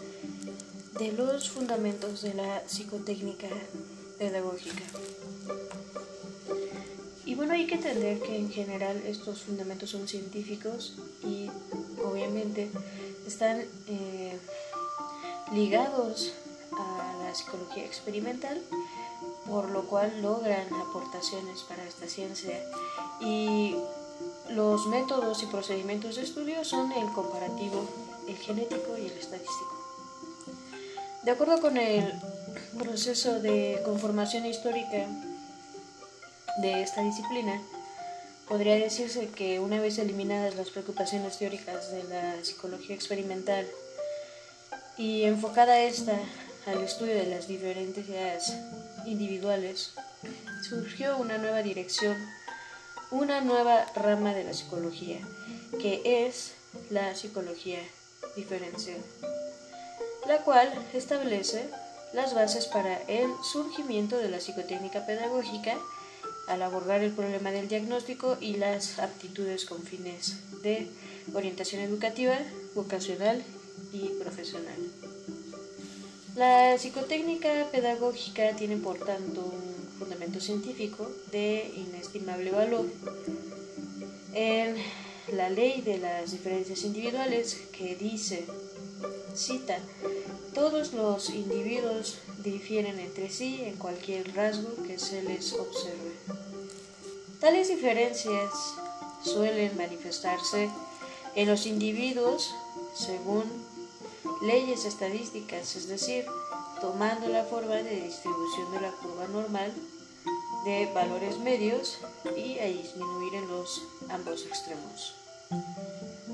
[0.98, 3.48] de los fundamentos de la psicotécnica
[4.18, 4.82] pedagógica.
[7.24, 11.48] Y bueno, hay que entender que en general estos fundamentos son científicos y
[12.04, 12.68] obviamente
[13.26, 14.38] están eh,
[15.54, 16.34] ligados
[16.72, 18.60] a la psicología experimental,
[19.46, 22.62] por lo cual logran aportaciones para esta ciencia.
[23.22, 23.74] Y
[24.50, 27.88] los métodos y procedimientos de estudio son el comparativo,
[28.26, 29.78] el genético y el estadístico.
[31.22, 32.12] De acuerdo con el
[32.78, 35.06] proceso de conformación histórica
[36.62, 37.60] de esta disciplina,
[38.48, 43.66] podría decirse que una vez eliminadas las preocupaciones teóricas de la psicología experimental
[44.96, 46.18] y enfocada esta
[46.66, 48.54] al estudio de las diferencias
[49.06, 49.92] individuales,
[50.68, 52.16] surgió una nueva dirección,
[53.10, 55.20] una nueva rama de la psicología,
[55.80, 56.54] que es
[56.90, 57.80] la psicología
[58.36, 58.98] diferencial,
[60.26, 61.68] la cual establece
[62.12, 65.76] las bases para el surgimiento de la psicotécnica pedagógica
[66.48, 70.88] al abordar el problema del diagnóstico y las aptitudes con fines de
[71.34, 72.38] orientación educativa,
[72.74, 73.42] vocacional
[73.92, 74.76] y profesional.
[76.36, 82.86] La psicotécnica pedagógica tiene por tanto un fundamento científico de inestimable valor.
[84.34, 84.76] En
[85.32, 88.44] la ley de las diferencias individuales que dice,
[89.34, 89.78] cita,
[90.54, 96.12] todos los individuos difieren entre sí en cualquier rasgo que se les observe.
[97.40, 98.50] Tales diferencias
[99.22, 100.70] suelen manifestarse
[101.34, 102.50] en los individuos
[102.94, 103.44] según
[104.42, 106.24] leyes estadísticas, es decir,
[106.80, 109.72] tomando la forma de distribución de la curva normal
[110.64, 111.98] de valores medios
[112.36, 115.14] y a disminuir en los ambos extremos.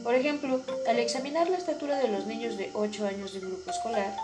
[0.02, 4.16] Por ejemplo, al examinar la estatura de los niños de 8 años de grupo escolar,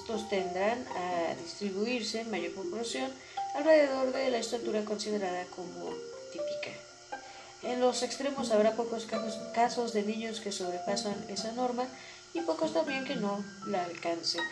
[0.00, 3.10] estos tendrán a distribuirse en mayor proporción
[3.54, 5.90] alrededor de la estatura considerada como
[6.32, 6.76] típica.
[7.62, 9.06] En los extremos habrá pocos
[9.54, 11.86] casos de niños que sobrepasan esa norma
[12.34, 14.42] y pocos también que no la alcancen.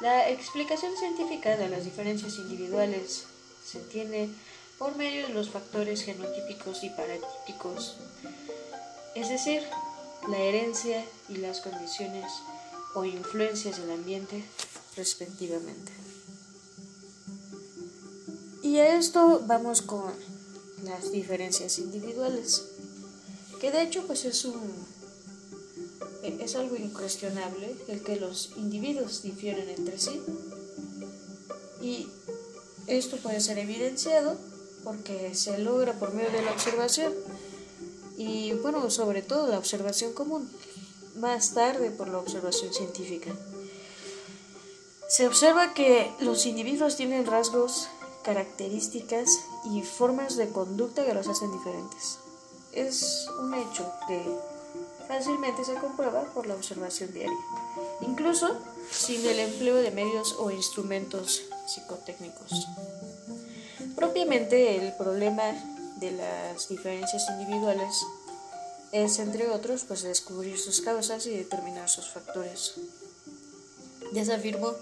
[0.00, 3.24] La explicación científica de las diferencias individuales
[3.64, 4.28] se tiene
[4.78, 7.96] por medio de los factores genotípicos y paratípicos,
[9.14, 9.62] es decir,
[10.28, 12.26] la herencia y las condiciones
[12.94, 14.44] o influencias del ambiente
[14.96, 15.92] respectivamente.
[18.62, 20.12] Y a esto vamos con
[20.82, 22.64] las diferencias individuales,
[23.60, 24.93] que de hecho pues es un
[26.24, 30.20] es algo incuestionable el que los individuos difieren entre sí
[31.80, 32.08] y
[32.86, 34.36] esto puede ser evidenciado
[34.84, 37.12] porque se logra por medio de la observación
[38.16, 40.48] y bueno, sobre todo la observación común,
[41.16, 43.30] más tarde por la observación científica.
[45.08, 47.88] Se observa que los individuos tienen rasgos,
[48.22, 49.28] características
[49.70, 52.18] y formas de conducta que los hacen diferentes.
[52.72, 54.24] Es un hecho que
[55.06, 57.36] fácilmente se comprueba por la observación diaria,
[58.00, 58.56] incluso
[58.90, 62.66] sin el empleo de medios o instrumentos psicotécnicos.
[63.94, 65.44] Propiamente el problema
[65.96, 68.04] de las diferencias individuales
[68.92, 72.74] es, entre otros, pues descubrir sus causas y determinar sus factores.
[74.12, 74.72] Ya se afirmó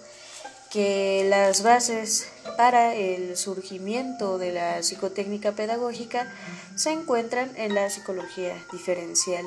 [0.71, 6.33] que las bases para el surgimiento de la psicotécnica pedagógica
[6.77, 9.47] se encuentran en la psicología diferencial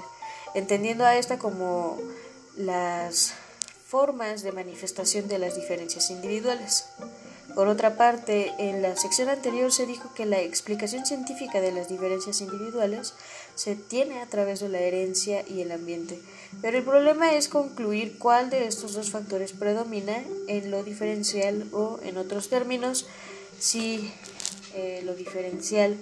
[0.56, 2.00] entendiendo a esta como
[2.58, 3.34] las
[3.88, 6.86] formas de manifestación de las diferencias individuales.
[7.54, 11.88] Por otra parte, en la sección anterior se dijo que la explicación científica de las
[11.88, 13.14] diferencias individuales
[13.56, 16.20] se tiene a través de la herencia y el ambiente,
[16.62, 22.00] pero el problema es concluir cuál de estos dos factores predomina en lo diferencial o,
[22.04, 23.06] en otros términos,
[23.58, 24.12] si
[24.74, 25.96] eh, lo diferencial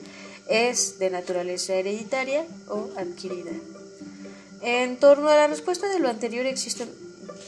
[0.50, 3.52] es de naturaleza hereditaria o adquirida.
[4.66, 6.90] En torno a la respuesta de lo anterior existen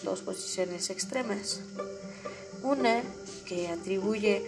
[0.03, 1.61] dos posiciones extremas.
[2.61, 3.01] Una
[3.45, 4.45] que atribuye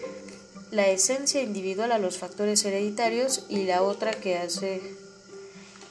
[0.72, 4.82] la esencia individual a los factores hereditarios y la otra que hace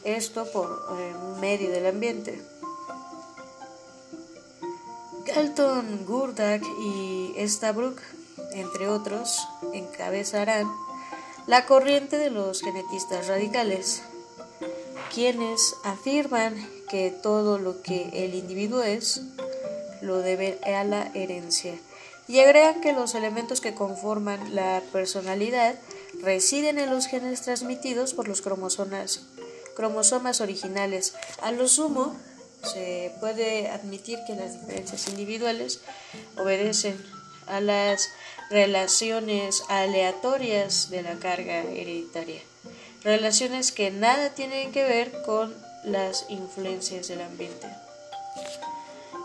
[0.04, 2.42] esto por eh, medio del ambiente.
[5.24, 8.02] Galton, Gurdak y Stabrook,
[8.52, 10.70] entre otros, encabezarán
[11.46, 14.02] la corriente de los genetistas radicales
[15.14, 16.54] quienes afirman
[16.88, 19.22] que todo lo que el individuo es
[20.02, 21.74] lo debe a la herencia
[22.28, 25.76] y agregan que los elementos que conforman la personalidad
[26.22, 29.20] residen en los genes transmitidos por los cromosomas,
[30.40, 31.14] originales.
[31.42, 32.16] A lo sumo,
[32.62, 35.80] se puede admitir que las diferencias individuales
[36.36, 36.96] obedecen
[37.46, 38.08] a las
[38.50, 42.40] relaciones aleatorias de la carga hereditaria,
[43.06, 45.54] relaciones que nada tienen que ver con
[45.84, 47.68] las influencias del ambiente.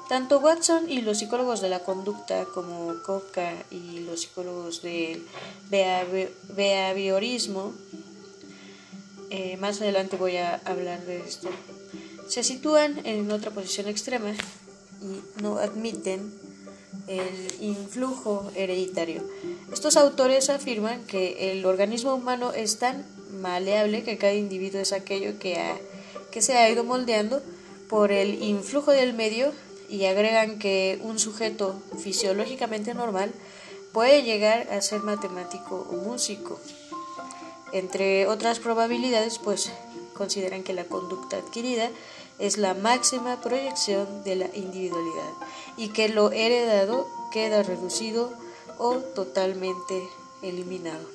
[0.07, 5.25] Tanto Watson y los psicólogos de la conducta como Coca y los psicólogos del
[5.71, 7.73] behaviorismo,
[9.31, 11.49] eh, más adelante voy a hablar de esto,
[12.27, 14.31] se sitúan en otra posición extrema
[15.01, 16.31] y no admiten
[17.07, 19.23] el influjo hereditario.
[19.73, 25.39] Estos autores afirman que el organismo humano es tan maleable que cada individuo es aquello
[25.39, 25.57] que,
[26.31, 27.41] que se ha ido moldeando
[27.89, 29.51] por el influjo del medio
[29.89, 33.31] y agregan que un sujeto fisiológicamente normal
[33.91, 36.59] puede llegar a ser matemático o músico.
[37.73, 39.71] Entre otras probabilidades, pues
[40.13, 41.89] consideran que la conducta adquirida
[42.39, 45.31] es la máxima proyección de la individualidad
[45.77, 48.31] y que lo heredado queda reducido
[48.77, 50.07] o totalmente
[50.41, 51.07] eliminado.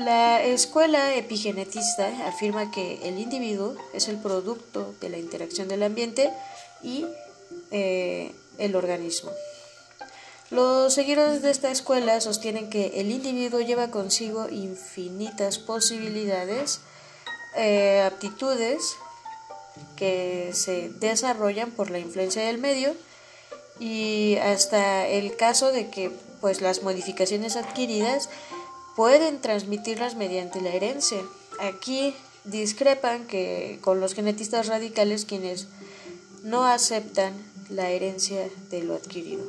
[0.00, 6.32] La escuela epigenetista afirma que el individuo es el producto de la interacción del ambiente
[6.82, 7.04] y
[7.70, 9.30] eh, el organismo.
[10.48, 16.80] Los seguidores de esta escuela sostienen que el individuo lleva consigo infinitas posibilidades
[17.54, 18.96] eh, aptitudes
[19.96, 22.94] que se desarrollan por la influencia del medio
[23.78, 28.30] y hasta el caso de que pues las modificaciones adquiridas
[28.96, 31.18] pueden transmitirlas mediante la herencia.
[31.60, 32.14] Aquí
[32.44, 35.68] discrepan que con los genetistas radicales quienes
[36.42, 37.34] no aceptan
[37.68, 39.44] la herencia de lo adquirido.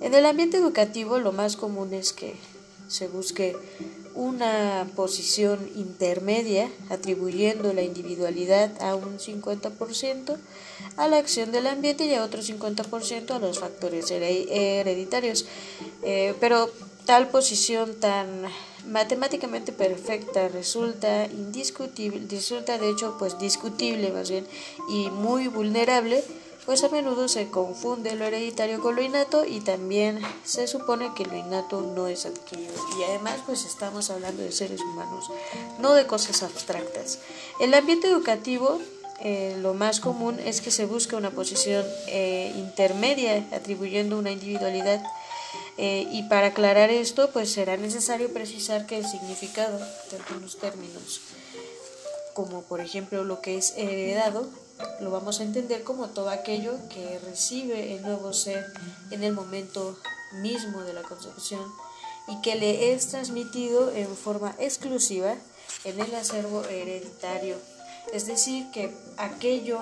[0.00, 2.34] En el ambiente educativo lo más común es que
[2.88, 3.56] se busque
[4.14, 10.36] una posición intermedia atribuyendo la individualidad a un 50%
[10.96, 15.46] a la acción del ambiente y a otro 50% a los factores hereditarios.
[16.02, 16.70] Eh, pero
[17.06, 18.44] tal posición tan
[18.86, 24.46] matemáticamente perfecta resulta indiscutible, resulta de hecho pues discutible más bien
[24.88, 26.22] y muy vulnerable
[26.66, 31.26] pues a menudo se confunde lo hereditario con lo innato y también se supone que
[31.26, 32.72] lo innato no es adquirido.
[32.98, 35.30] Y además pues estamos hablando de seres humanos,
[35.78, 37.18] no de cosas abstractas.
[37.60, 38.80] El ambiente educativo
[39.20, 45.02] eh, lo más común es que se busque una posición eh, intermedia atribuyendo una individualidad
[45.76, 51.20] eh, y para aclarar esto pues será necesario precisar que el significado de algunos términos
[52.34, 54.48] como por ejemplo lo que es heredado
[55.00, 58.64] lo vamos a entender como todo aquello que recibe el nuevo ser
[59.10, 59.96] en el momento
[60.42, 61.64] mismo de la concepción
[62.26, 65.34] y que le es transmitido en forma exclusiva
[65.84, 67.56] en el acervo hereditario.
[68.12, 69.80] Es decir, que aquello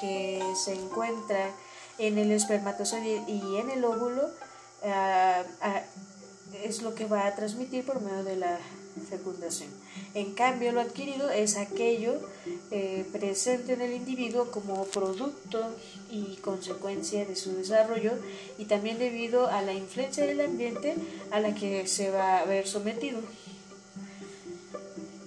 [0.00, 1.50] que se encuentra
[1.98, 4.30] en el espermatozoide y en el óvulo
[4.86, 5.82] ah, ah,
[6.64, 8.58] es lo que va a transmitir por medio de la
[9.08, 9.70] fecundación.
[10.14, 12.14] En cambio, lo adquirido es aquello
[12.70, 15.62] eh, presente en el individuo como producto
[16.10, 18.12] y consecuencia de su desarrollo
[18.58, 20.94] y también debido a la influencia del ambiente
[21.30, 23.20] a la que se va a ver sometido.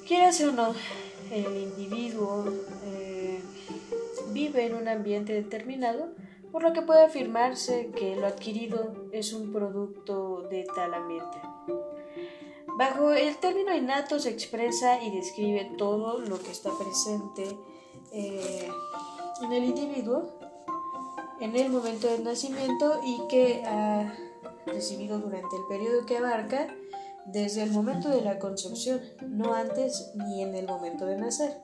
[0.08, 0.74] Quiera o no,
[1.32, 2.52] el individuo
[2.86, 3.40] eh,
[4.32, 6.10] vive en un ambiente determinado,
[6.52, 11.38] por lo que puede afirmarse que lo adquirido es un producto de tal ambiente.
[12.78, 17.58] Bajo el término innato se expresa y describe todo lo que está presente
[18.12, 18.70] eh,
[19.44, 20.40] en el individuo
[21.40, 24.14] en el momento del nacimiento y que ha
[24.66, 26.68] recibido durante el periodo que abarca
[27.26, 31.62] desde el momento de la concepción, no antes ni en el momento de nacer,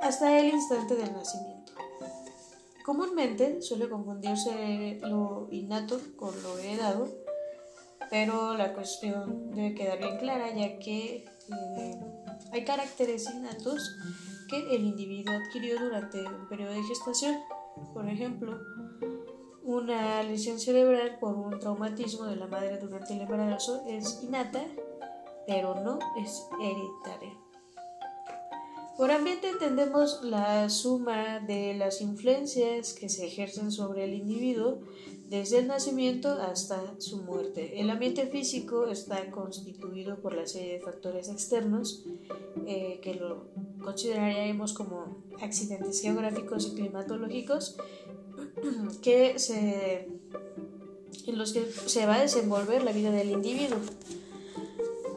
[0.00, 1.61] hasta el instante del nacimiento.
[2.84, 7.08] Comúnmente suele confundirse lo innato con lo heredado,
[8.10, 12.00] pero la cuestión debe quedar bien clara ya que eh,
[12.52, 13.96] hay caracteres innatos
[14.48, 17.36] que el individuo adquirió durante un periodo de gestación.
[17.94, 18.58] Por ejemplo,
[19.62, 24.62] una lesión cerebral por un traumatismo de la madre durante el embarazo es innata,
[25.46, 27.41] pero no es hereditaria.
[28.96, 34.80] Por ambiente entendemos la suma de las influencias que se ejercen sobre el individuo
[35.28, 37.80] desde el nacimiento hasta su muerte.
[37.80, 42.04] El ambiente físico está constituido por la serie de factores externos
[42.66, 43.46] eh, que lo
[43.82, 47.78] consideraríamos como accidentes geográficos y climatológicos
[49.02, 49.36] que
[51.26, 53.78] en los que se va a desenvolver la vida del individuo.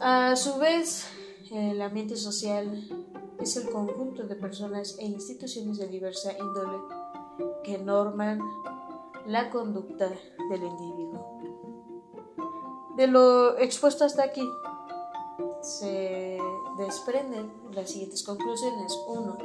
[0.00, 1.06] A su vez,
[1.50, 2.88] el ambiente social
[3.40, 6.78] es el conjunto de personas e instituciones de diversa índole
[7.62, 8.40] que norman
[9.26, 10.08] la conducta
[10.50, 11.40] del individuo.
[12.96, 14.48] De lo expuesto hasta aquí,
[15.60, 16.38] se
[16.78, 18.98] desprenden las siguientes conclusiones.
[19.08, 19.36] 1.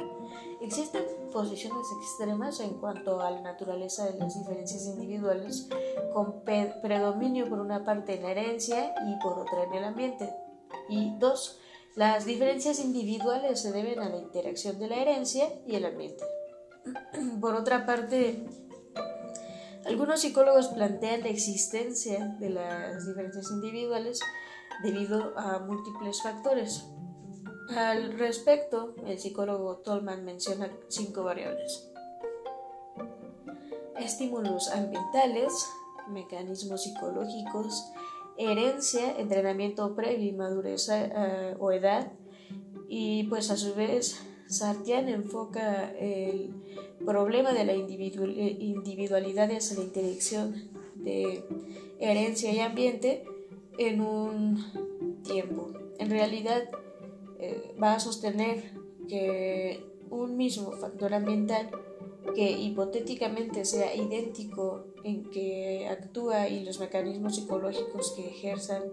[0.60, 5.68] Existen posiciones extremas en cuanto a la naturaleza de las diferencias individuales,
[6.14, 10.32] con predominio por una parte en la herencia y por otra en el ambiente.
[10.88, 11.60] Y 2.
[11.94, 16.24] Las diferencias individuales se deben a la interacción de la herencia y el ambiente.
[17.40, 18.46] Por otra parte,
[19.84, 24.20] algunos psicólogos plantean la existencia de las diferencias individuales
[24.82, 26.86] debido a múltiples factores.
[27.76, 31.90] Al respecto, el psicólogo Tolman menciona cinco variables.
[33.98, 35.52] Estímulos ambientales,
[36.08, 37.92] mecanismos psicológicos,
[38.36, 42.12] herencia, entrenamiento previo y madurez eh, o edad,
[42.88, 46.50] y pues a su vez Sartian enfoca el
[47.04, 50.54] problema de la individualidad hacia la interacción
[50.96, 51.44] de
[51.98, 53.24] herencia y ambiente
[53.78, 55.70] en un tiempo.
[55.98, 56.68] En realidad
[57.38, 58.72] eh, va a sostener
[59.08, 61.70] que un mismo factor ambiental
[62.34, 68.84] que hipotéticamente sea idéntico en que actúa y los mecanismos psicológicos que ejerzan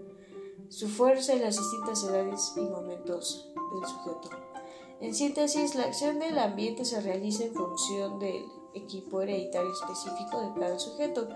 [0.70, 4.30] su fuerza en las distintas edades y momentos del sujeto.
[5.02, 10.60] En síntesis, la acción del ambiente se realiza en función del equipo hereditario específico de
[10.60, 11.30] cada sujeto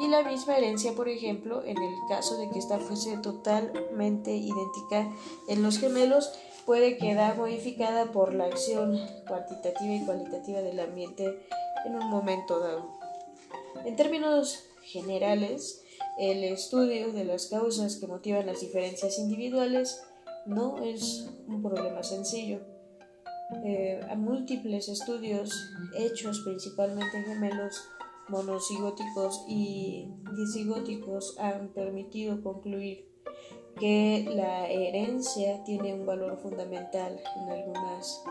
[0.00, 5.10] y la misma herencia, por ejemplo, en el caso de que ésta fuese totalmente idéntica
[5.48, 6.32] en los gemelos,
[6.68, 11.40] puede quedar modificada por la acción cuantitativa y cualitativa del ambiente
[11.86, 12.92] en un momento dado.
[13.86, 15.82] En términos generales,
[16.18, 20.02] el estudio de las causas que motivan las diferencias individuales
[20.44, 22.60] no es un problema sencillo
[23.64, 25.50] eh, múltiples estudios
[25.96, 27.82] hechos principalmente en gemelos
[28.28, 33.07] monocigóticos y disigóticos han permitido concluir
[33.78, 38.22] que la herencia tiene un valor fundamental en algunas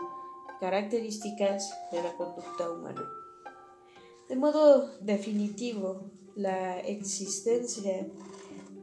[0.60, 3.02] características de la conducta humana.
[4.28, 8.06] De modo definitivo, la existencia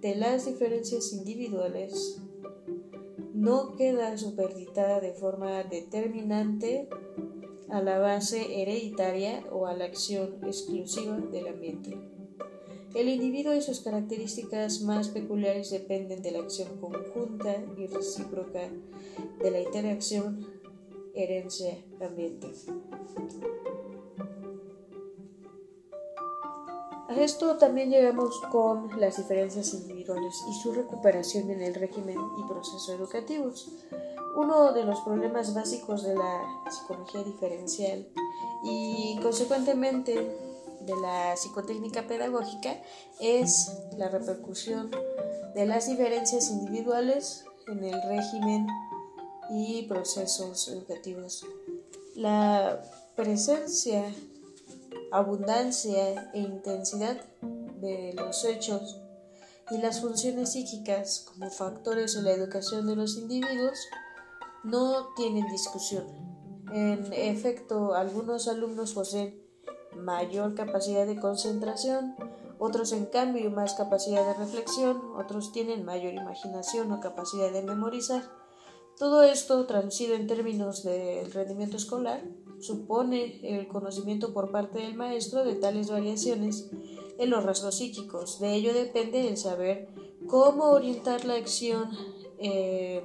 [0.01, 2.21] de las diferencias individuales
[3.33, 6.89] no queda superditada de forma determinante
[7.69, 12.14] a la base hereditaria o a la acción exclusiva del ambiente.
[12.95, 18.69] El individuo y sus características más peculiares dependen de la acción conjunta y recíproca
[19.43, 20.47] de la interacción
[21.13, 22.53] herencia-ambiente.
[27.09, 32.47] A esto también llegamos con las diferencias individuales y su recuperación en el régimen y
[32.47, 33.73] proceso educativos.
[34.37, 38.07] Uno de los problemas básicos de la psicología diferencial
[38.63, 40.44] y consecuentemente
[40.85, 42.81] de la psicotécnica pedagógica
[43.19, 44.91] es la repercusión
[45.53, 48.67] de las diferencias individuales en el régimen
[49.49, 51.45] y procesos educativos.
[52.15, 52.81] La
[53.15, 54.13] presencia
[55.11, 58.99] abundancia e intensidad de los hechos
[59.71, 63.77] y las funciones psíquicas como factores en la educación de los individuos
[64.63, 66.05] no tienen discusión.
[66.73, 69.44] En efecto, algunos alumnos poseen
[69.95, 72.15] mayor capacidad de concentración,
[72.57, 78.23] otros en cambio más capacidad de reflexión, otros tienen mayor imaginación o capacidad de memorizar.
[78.97, 82.23] Todo esto, traducido en términos del rendimiento escolar,
[82.59, 86.71] supone el conocimiento por parte del maestro de tales variaciones
[87.17, 88.39] en los rasgos psíquicos.
[88.39, 89.89] De ello depende el saber
[90.27, 91.89] cómo orientar la acción
[92.39, 93.03] eh,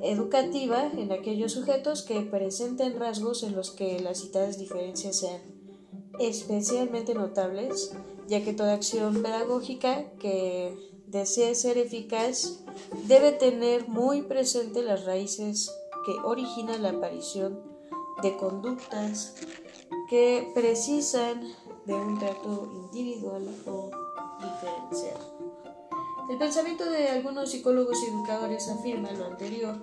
[0.00, 5.55] educativa en aquellos sujetos que presenten rasgos en los que las citadas diferencias sean
[6.18, 7.92] especialmente notables,
[8.28, 12.60] ya que toda acción pedagógica que desee ser eficaz
[13.06, 15.70] debe tener muy presente las raíces
[16.04, 17.60] que originan la aparición
[18.22, 19.34] de conductas
[20.08, 21.42] que precisan
[21.84, 23.90] de un trato individual o
[24.40, 25.20] diferencial.
[26.28, 29.76] El pensamiento de algunos psicólogos y educadores afirma lo anterior,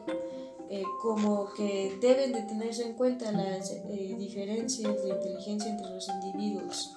[0.75, 6.07] eh, como que deben de tenerse en cuenta las eh, diferencias de inteligencia entre los
[6.09, 6.95] individuos,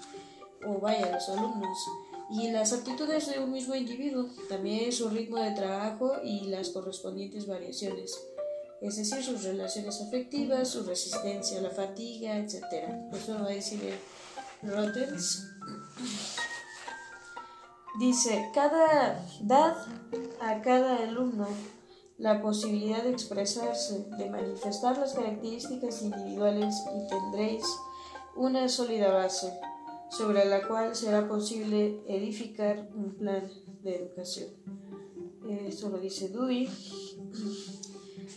[0.67, 1.79] o vaya, los alumnos,
[2.31, 7.47] y las actitudes de un mismo individuo, también su ritmo de trabajo y las correspondientes
[7.47, 8.19] variaciones
[8.81, 12.63] es decir, sus relaciones afectivas, su resistencia a la fatiga, etc.
[13.13, 13.81] Eso lo va a decir
[14.63, 15.49] Rotens.
[17.99, 19.77] Dice, cada dad
[20.41, 21.49] a cada alumno
[22.19, 27.65] la posibilidad de expresarse, de manifestar las características individuales y tendréis
[28.35, 29.53] una sólida base
[30.11, 33.51] sobre la cual será posible edificar un plan
[33.83, 34.49] de educación.
[35.67, 36.69] Esto lo dice Dewey.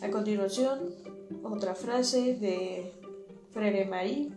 [0.02, 0.94] A continuación,
[1.44, 2.94] otra frase de
[3.52, 4.32] Frere Marie.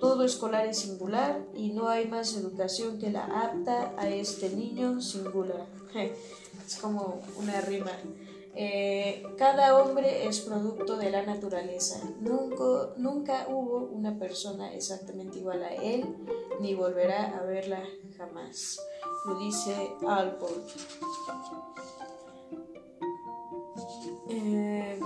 [0.00, 5.00] Todo escolar es singular y no hay más educación que la apta a este niño
[5.00, 5.66] singular.
[6.66, 7.92] es como una rima.
[8.54, 12.00] Eh, cada hombre es producto de la naturaleza.
[12.20, 16.04] Nunca, hubo una persona exactamente igual a él,
[16.60, 17.82] ni volverá a verla
[18.16, 18.78] jamás.
[19.26, 20.68] Lo dice Alport.
[24.28, 24.98] Eh,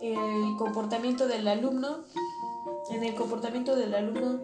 [0.00, 2.04] el comportamiento del alumno.
[2.90, 4.40] En el comportamiento del alumno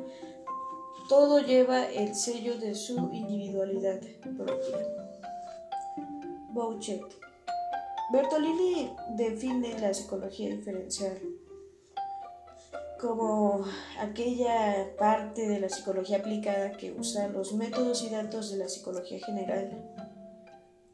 [1.09, 4.01] todo lleva el sello de su individualidad
[4.37, 5.12] propia.
[6.53, 7.03] Bouchet.
[8.13, 11.19] Bertolini define la psicología diferencial
[13.03, 13.65] como
[13.99, 19.19] aquella parte de la psicología aplicada que usa los métodos y datos de la psicología
[19.19, 19.93] general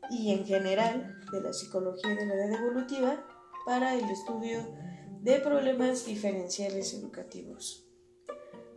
[0.09, 3.23] y en general de la psicología de la edad evolutiva
[3.67, 4.61] para el estudio
[5.21, 7.87] de problemas diferenciales educativos.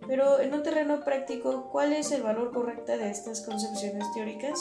[0.07, 4.59] Pero en un terreno práctico, ¿cuál es el valor correcto de estas concepciones teóricas?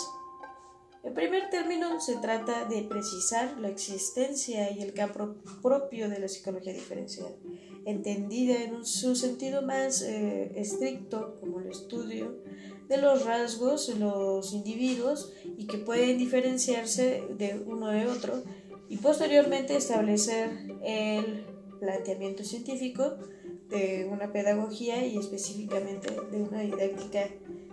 [1.02, 6.28] En primer término, se trata de precisar la existencia y el campo propio de la
[6.28, 7.34] psicología diferencial,
[7.86, 12.36] entendida en su sentido más eh, estricto como el estudio
[12.88, 18.42] de los rasgos de los individuos y que pueden diferenciarse de uno de otro
[18.90, 20.50] y posteriormente establecer
[20.82, 21.46] el
[21.78, 23.16] planteamiento científico
[23.70, 27.28] de una pedagogía y específicamente de una didáctica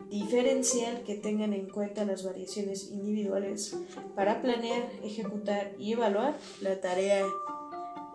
[0.10, 3.76] diferencial que tengan en cuenta las variaciones individuales
[4.16, 7.26] para planear, ejecutar y evaluar la tarea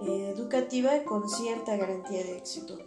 [0.03, 2.79] eh, educativa con cierta garantía de éxito.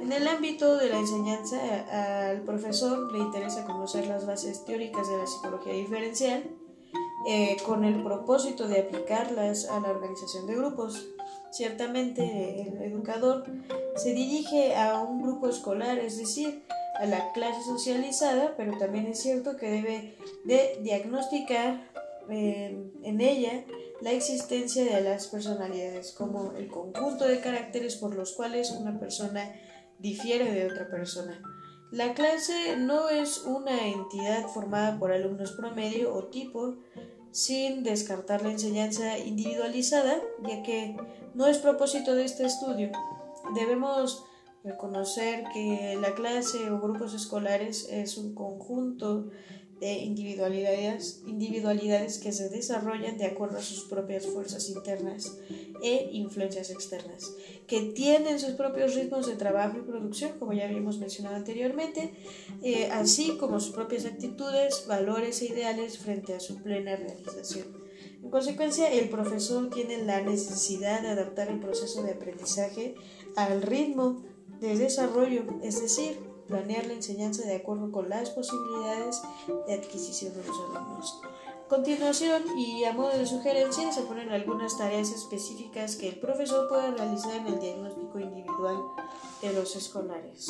[0.00, 5.16] En el ámbito de la enseñanza, al profesor le interesa conocer las bases teóricas de
[5.16, 6.44] la psicología diferencial
[7.26, 11.06] eh, con el propósito de aplicarlas a la organización de grupos.
[11.50, 13.44] Ciertamente el educador
[13.96, 16.62] se dirige a un grupo escolar, es decir,
[17.00, 21.90] a la clase socializada, pero también es cierto que debe de diagnosticar
[22.28, 23.64] eh, en ella
[24.02, 29.50] la existencia de las personalidades como el conjunto de caracteres por los cuales una persona
[29.98, 31.42] difiere de otra persona.
[31.90, 36.76] La clase no es una entidad formada por alumnos promedio o tipo,
[37.32, 40.96] sin descartar la enseñanza individualizada, ya que
[41.34, 42.90] no es propósito de este estudio.
[43.54, 44.24] Debemos
[44.64, 49.30] reconocer que la clase o grupos escolares es un conjunto
[49.80, 55.38] de individualidades, individualidades que se desarrollan de acuerdo a sus propias fuerzas internas
[55.82, 57.32] e influencias externas,
[57.66, 62.12] que tienen sus propios ritmos de trabajo y producción, como ya habíamos mencionado anteriormente,
[62.62, 67.68] eh, así como sus propias actitudes, valores e ideales frente a su plena realización.
[68.22, 72.94] En consecuencia, el profesor tiene la necesidad de adaptar el proceso de aprendizaje
[73.34, 74.22] al ritmo
[74.60, 79.22] de desarrollo, es decir, planear la enseñanza de acuerdo con las posibilidades
[79.66, 81.20] de adquisición de los alumnos.
[81.68, 86.90] Continuación, y a modo de sugerencia, se ponen algunas tareas específicas que el profesor puede
[86.90, 88.76] realizar en el diagnóstico individual
[89.40, 90.48] de los escolares.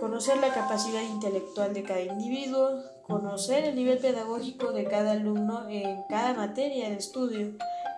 [0.00, 6.02] Conocer la capacidad intelectual de cada individuo, conocer el nivel pedagógico de cada alumno en
[6.08, 7.52] cada materia de estudio,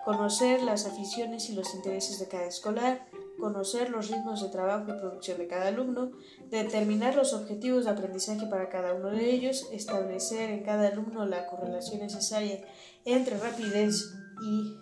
[0.05, 3.08] conocer las aficiones y los intereses de cada escolar,
[3.39, 6.11] conocer los ritmos de trabajo y producción de cada alumno,
[6.49, 11.47] determinar los objetivos de aprendizaje para cada uno de ellos, establecer en cada alumno la
[11.47, 12.61] correlación necesaria
[13.05, 14.13] entre rapidez
[14.43, 14.75] y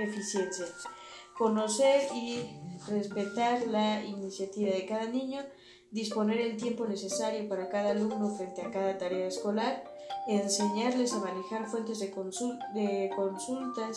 [0.00, 0.66] eficiencia,
[1.36, 2.40] conocer y
[2.88, 5.40] respetar la iniciativa de cada niño,
[5.90, 9.84] disponer el tiempo necesario para cada alumno frente a cada tarea escolar,
[10.26, 13.90] enseñarles a manejar fuentes de, de consulta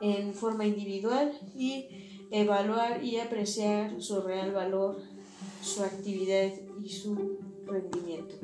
[0.00, 4.96] en forma individual y evaluar y apreciar su real valor,
[5.62, 6.52] su actividad
[6.82, 8.34] y su rendimiento.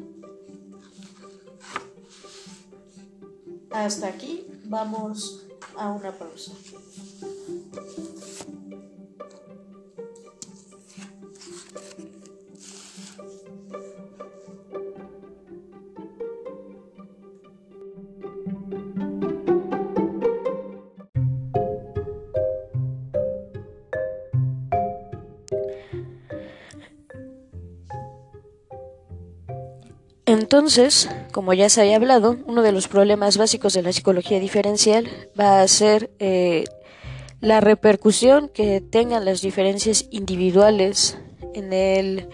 [3.71, 5.45] Hasta aquí vamos
[5.77, 6.53] a una pausa.
[30.55, 35.11] Entonces, como ya se había hablado, uno de los problemas básicos de la psicología diferencial
[35.37, 36.63] va a ser eh,
[37.41, 41.19] la repercusión que tengan las diferencias individuales
[41.55, 42.29] en el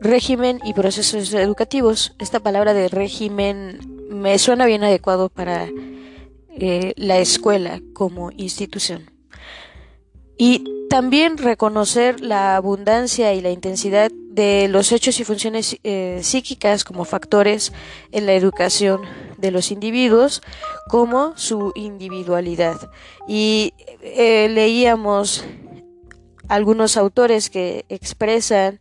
[0.00, 2.14] régimen y procesos educativos.
[2.18, 5.68] Esta palabra de régimen me suena bien adecuado para
[6.58, 9.15] eh, la escuela como institución.
[10.38, 16.84] Y también reconocer la abundancia y la intensidad de los hechos y funciones eh, psíquicas
[16.84, 17.72] como factores
[18.12, 19.00] en la educación
[19.38, 20.42] de los individuos
[20.88, 22.90] como su individualidad.
[23.26, 23.72] Y
[24.02, 25.44] eh, leíamos
[26.48, 28.80] algunos autores que expresan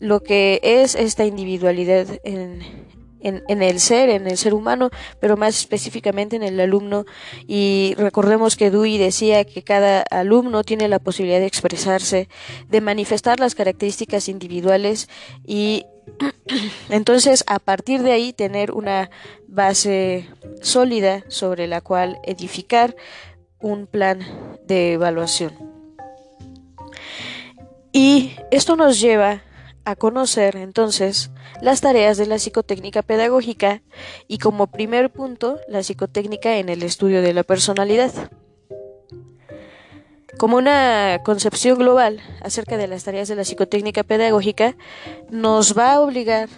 [0.00, 2.62] lo que es esta individualidad en,
[3.22, 4.90] en, el ser, en el ser humano,
[5.20, 7.04] pero más específicamente en el alumno.
[7.46, 12.28] Y recordemos que Dewey decía que cada alumno tiene la posibilidad de expresarse,
[12.68, 15.08] de manifestar las características individuales
[15.46, 15.84] y
[16.90, 19.10] entonces a partir de ahí tener una
[19.46, 20.28] base
[20.60, 22.96] sólida sobre la cual edificar
[23.60, 24.20] un plan
[24.66, 25.52] de evaluación.
[27.92, 29.42] Y esto nos lleva
[29.84, 33.82] a conocer entonces las tareas de la psicotécnica pedagógica
[34.28, 38.12] y como primer punto la psicotécnica en el estudio de la personalidad.
[40.38, 44.76] Como una concepción global acerca de las tareas de la psicotécnica pedagógica,
[45.30, 46.48] nos va a obligar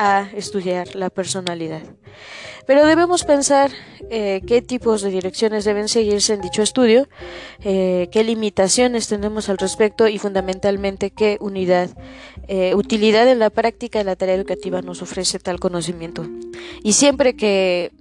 [0.00, 1.82] a estudiar la personalidad.
[2.66, 3.70] Pero debemos pensar
[4.08, 7.06] eh, qué tipos de direcciones deben seguirse en dicho estudio,
[7.62, 11.90] eh, qué limitaciones tenemos al respecto y fundamentalmente qué unidad,
[12.48, 16.26] eh, utilidad en la práctica de la tarea educativa nos ofrece tal conocimiento.
[16.82, 17.92] Y siempre que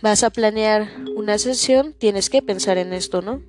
[0.00, 3.42] vas a planear una sesión, tienes que pensar en esto, ¿no?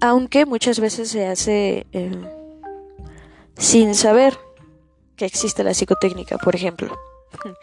[0.00, 1.86] Aunque muchas veces se hace
[3.58, 4.34] sin saber
[5.24, 6.96] existe la psicotécnica, por ejemplo.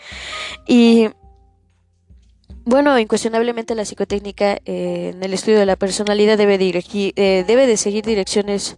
[0.68, 1.10] Y
[2.66, 7.78] bueno, incuestionablemente la psicotécnica eh, en el estudio de la personalidad debe, eh, debe de
[7.78, 8.78] seguir direcciones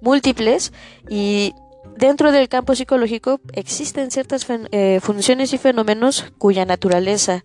[0.00, 0.72] múltiples
[1.10, 1.52] y
[1.96, 7.44] dentro del campo psicológico existen ciertas eh, funciones y fenómenos cuya naturaleza,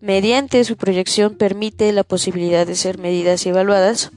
[0.00, 4.12] mediante su proyección, permite la posibilidad de ser medidas y evaluadas,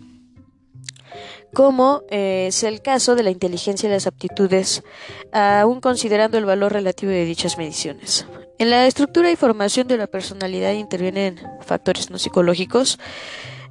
[1.54, 4.84] como es el caso de la inteligencia y las aptitudes,
[5.32, 8.26] aún considerando el valor relativo de dichas mediciones.
[8.60, 13.00] En la estructura y formación de la personalidad intervienen factores no psicológicos,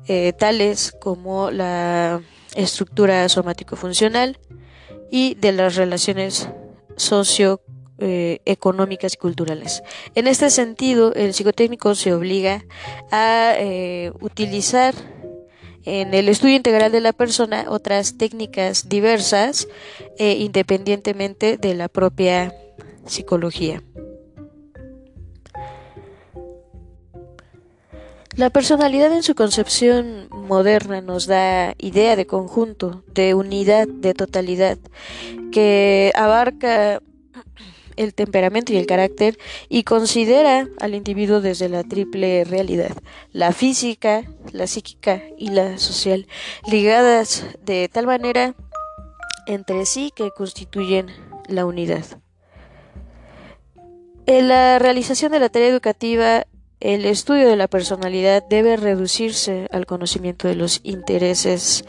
[0.09, 2.21] eh, tales como la
[2.55, 4.39] estructura somático-funcional
[5.11, 6.49] y de las relaciones
[6.97, 9.83] socioeconómicas y culturales.
[10.15, 12.65] En este sentido, el psicotécnico se obliga
[13.11, 14.95] a eh, utilizar
[15.85, 19.69] en el estudio integral de la persona otras técnicas diversas
[20.19, 22.55] e independientemente de la propia
[23.07, 23.83] psicología.
[28.35, 34.79] La personalidad en su concepción moderna nos da idea de conjunto, de unidad, de totalidad,
[35.51, 37.03] que abarca
[37.97, 39.39] el temperamento y el carácter
[39.69, 42.97] y considera al individuo desde la triple realidad,
[43.33, 46.27] la física, la psíquica y la social,
[46.67, 48.55] ligadas de tal manera
[49.47, 51.07] entre sí que constituyen
[51.49, 52.05] la unidad.
[54.27, 56.47] En la realización de la tarea educativa
[56.83, 61.85] el estudio de la personalidad debe reducirse al conocimiento de los intereses,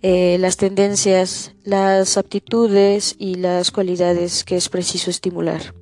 [0.00, 5.74] eh, las tendencias, las aptitudes y las cualidades que es preciso estimular.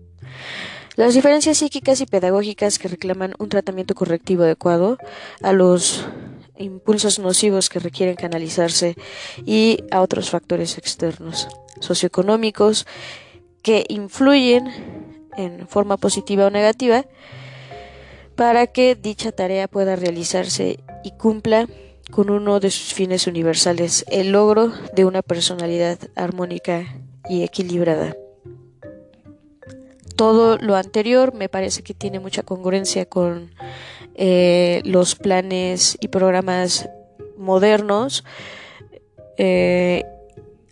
[0.97, 4.99] Las diferencias psíquicas y pedagógicas que reclaman un tratamiento correctivo adecuado
[5.41, 6.05] a los
[6.57, 8.97] impulsos nocivos que requieren canalizarse
[9.47, 11.47] y a otros factores externos,
[11.79, 12.89] socioeconómicos,
[13.63, 17.05] que influyen en forma positiva o negativa
[18.39, 21.67] para que dicha tarea pueda realizarse y cumpla
[22.13, 26.85] con uno de sus fines universales, el logro de una personalidad armónica
[27.29, 28.17] y equilibrada.
[30.15, 33.51] Todo lo anterior me parece que tiene mucha congruencia con
[34.15, 36.89] eh, los planes y programas
[37.37, 38.25] modernos,
[39.37, 40.05] eh,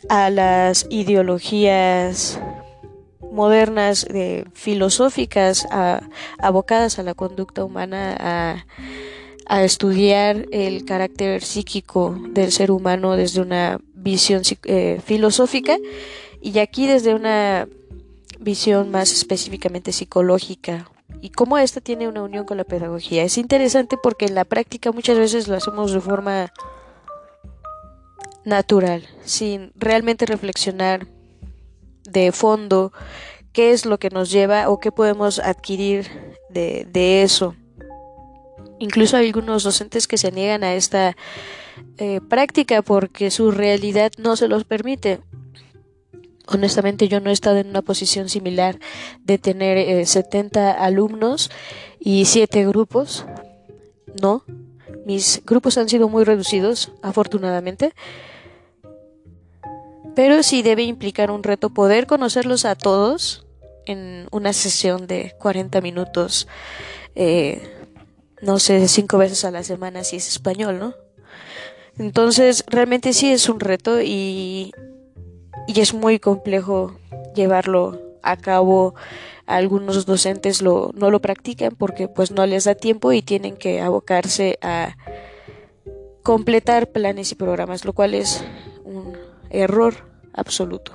[0.09, 2.39] a las ideologías
[3.37, 4.07] modernas,
[4.55, 5.67] filosóficas,
[6.39, 8.17] abocadas a la conducta humana,
[9.49, 15.79] a, estudiar el carácter psíquico del ser humano desde una visión eh, filosófica
[16.43, 17.69] y aquí desde una
[18.41, 23.23] visión más específicamente psicológica y cómo esta tiene una unión con la pedagogía.
[23.23, 26.53] Es interesante porque en la práctica muchas veces lo hacemos de forma
[28.45, 31.07] natural, sin realmente reflexionar
[32.11, 32.93] de fondo
[33.53, 36.07] qué es lo que nos lleva o qué podemos adquirir
[36.51, 37.55] de, de eso.
[38.79, 41.17] Incluso hay algunos docentes que se niegan a esta
[41.99, 45.21] eh, práctica porque su realidad no se los permite.
[46.47, 48.79] Honestamente yo no he estado en una posición similar
[49.25, 51.51] de tener 70 eh, alumnos
[51.99, 53.27] y 7 grupos.
[54.23, 54.45] No,
[55.05, 57.95] mis grupos han sido muy reducidos, afortunadamente.
[60.17, 63.47] Pero sí debe implicar un reto poder conocerlos a todos
[63.85, 66.49] en una sesión de 40 minutos,
[67.15, 67.71] eh,
[68.41, 70.95] no sé, cinco veces a la semana si es español, ¿no?
[71.99, 74.73] Entonces, realmente sí es un reto y,
[75.67, 76.99] y es muy complejo
[77.35, 78.95] llevarlo a cabo.
[79.45, 83.83] Algunos docentes lo, no lo practican porque pues no les da tiempo y tienen que
[83.83, 84.97] abocarse a
[86.23, 88.43] completar planes y programas, lo cual es
[88.83, 89.17] un
[89.51, 90.93] error absoluto.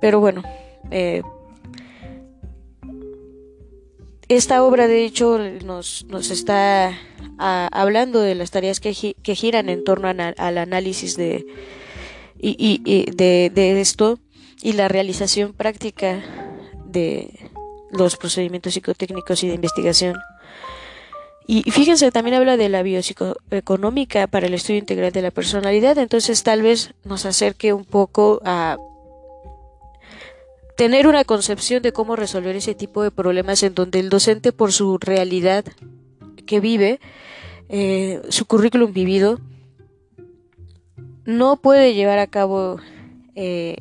[0.00, 0.42] Pero bueno,
[0.90, 1.22] eh,
[4.28, 6.96] esta obra de hecho nos, nos está
[7.38, 11.46] hablando de las tareas que, que giran en torno al análisis de,
[12.38, 14.18] y, y, de esto
[14.62, 16.22] y la realización práctica
[16.84, 17.50] de
[17.90, 20.16] los procedimientos psicotécnicos y de investigación.
[21.50, 26.42] Y fíjense, también habla de la biopsicoeconómica para el estudio integral de la personalidad, entonces
[26.42, 28.76] tal vez nos acerque un poco a
[30.76, 34.72] tener una concepción de cómo resolver ese tipo de problemas en donde el docente por
[34.72, 35.64] su realidad
[36.44, 37.00] que vive,
[37.70, 39.40] eh, su currículum vivido,
[41.24, 42.76] no puede llevar a cabo
[43.36, 43.78] eh,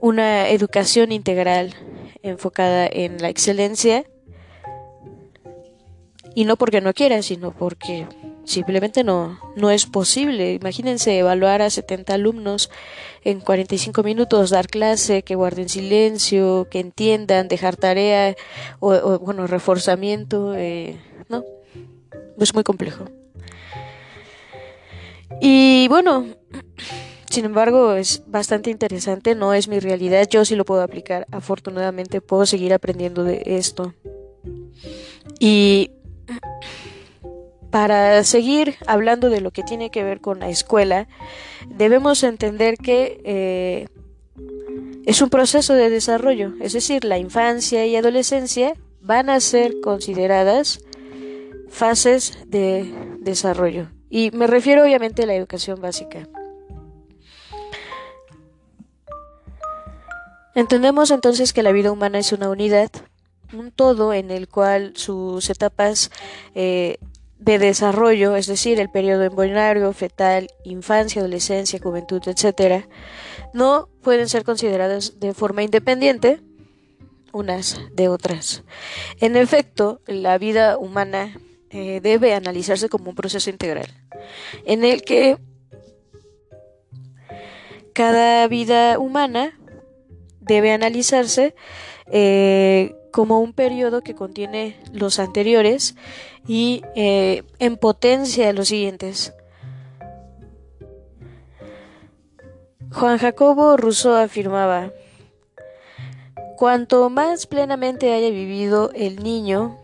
[0.00, 1.76] una educación integral
[2.24, 4.04] enfocada en la excelencia
[6.34, 8.06] y no porque no quiera, sino porque
[8.44, 10.54] simplemente no, no es posible.
[10.54, 12.70] Imagínense evaluar a 70 alumnos
[13.24, 18.34] en 45 minutos, dar clase, que guarden silencio, que entiendan, dejar tarea
[18.80, 21.44] o, bueno, reforzamiento, eh, no,
[22.38, 23.04] es muy complejo.
[25.40, 26.26] Y bueno,
[27.30, 32.20] sin embargo, es bastante interesante, no es mi realidad, yo sí lo puedo aplicar, afortunadamente
[32.20, 33.94] puedo seguir aprendiendo de esto.
[35.38, 35.90] Y
[37.70, 41.08] para seguir hablando de lo que tiene que ver con la escuela,
[41.68, 43.88] debemos entender que eh,
[45.06, 50.80] es un proceso de desarrollo, es decir, la infancia y adolescencia van a ser consideradas
[51.68, 53.88] fases de desarrollo.
[54.10, 56.28] Y me refiero obviamente a la educación básica.
[60.54, 62.90] Entendemos entonces que la vida humana es una unidad,
[63.52, 66.10] un todo en el cual sus etapas
[66.54, 66.98] eh,
[67.38, 72.86] de desarrollo, es decir, el periodo embrionario, fetal, infancia, adolescencia, juventud, etc.,
[73.52, 76.40] no pueden ser consideradas de forma independiente
[77.32, 78.62] unas de otras.
[79.20, 81.38] En efecto, la vida humana
[81.70, 83.88] eh, debe analizarse como un proceso integral,
[84.64, 85.38] en el que
[87.92, 89.58] cada vida humana
[90.40, 91.54] debe analizarse
[92.06, 95.94] eh, como un periodo que contiene los anteriores
[96.48, 99.34] y eh, en potencia los siguientes.
[102.90, 104.92] Juan Jacobo Rousseau afirmaba,
[106.56, 109.78] cuanto más plenamente haya vivido el niño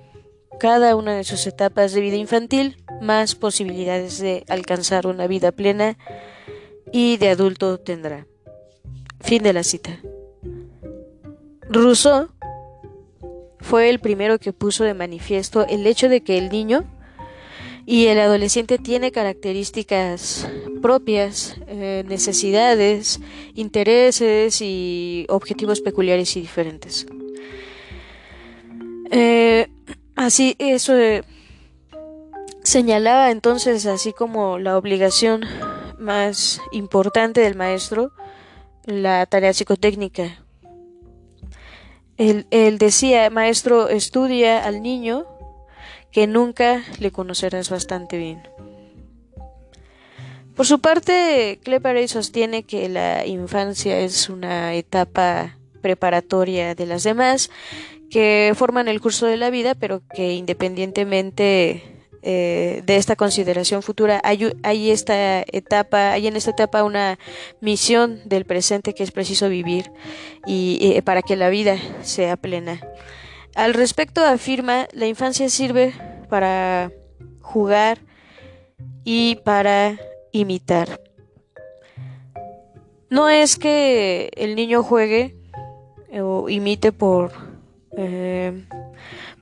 [0.58, 5.96] cada una de sus etapas de vida infantil, más posibilidades de alcanzar una vida plena
[6.92, 8.26] y de adulto tendrá.
[9.20, 10.00] Fin de la cita.
[11.68, 12.28] Rousseau
[13.61, 16.84] fue el primero que puso de manifiesto el hecho de que el niño
[17.86, 20.46] y el adolescente tiene características
[20.82, 23.18] propias, eh, necesidades,
[23.54, 27.06] intereses y objetivos peculiares y diferentes.
[29.11, 29.68] Eh,
[30.16, 31.24] así, eso eh,
[32.62, 35.46] señalaba entonces, así como la obligación
[35.98, 38.12] más importante del maestro,
[38.84, 40.44] la tarea psicotécnica
[42.18, 45.26] él, decía, maestro, estudia al niño
[46.10, 48.42] que nunca le conocerás bastante bien.
[50.56, 57.50] Por su parte, Cleparey sostiene que la infancia es una etapa preparatoria de las demás
[58.10, 64.20] que forman el curso de la vida, pero que independientemente eh, de esta consideración futura,
[64.24, 67.18] hay, esta etapa, hay en esta etapa una
[67.60, 69.90] misión del presente que es preciso vivir
[70.46, 72.80] y, para que la vida sea plena.
[73.54, 75.94] Al respecto afirma, la infancia sirve
[76.28, 76.92] para
[77.40, 77.98] jugar
[79.04, 79.98] y para
[80.32, 81.00] imitar.
[83.10, 85.36] No es que el niño juegue
[86.12, 87.32] o imite por,
[87.96, 88.64] eh,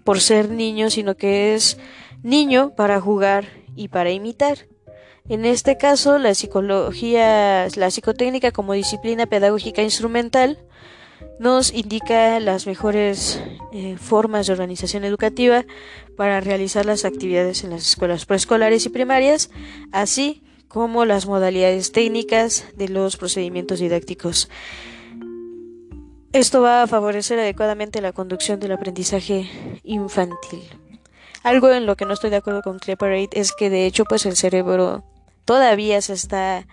[0.04, 1.78] por ser niño, sino que es
[2.26, 3.46] niño para jugar
[3.76, 4.66] y para imitar.
[5.28, 10.58] En este caso, la psicología, la psicotécnica como disciplina pedagógica instrumental
[11.38, 13.40] nos indica las mejores
[13.72, 15.64] eh, formas de organización educativa
[16.16, 19.50] para realizar las actividades en las escuelas preescolares y primarias,
[19.92, 24.50] así como las modalidades técnicas de los procedimientos didácticos.
[26.32, 29.48] Esto va a favorecer adecuadamente la conducción del aprendizaje
[29.84, 30.62] infantil.
[31.46, 34.26] Algo en lo que no estoy de acuerdo con Cleparate es que de hecho pues
[34.26, 35.04] el cerebro
[35.44, 36.66] todavía se está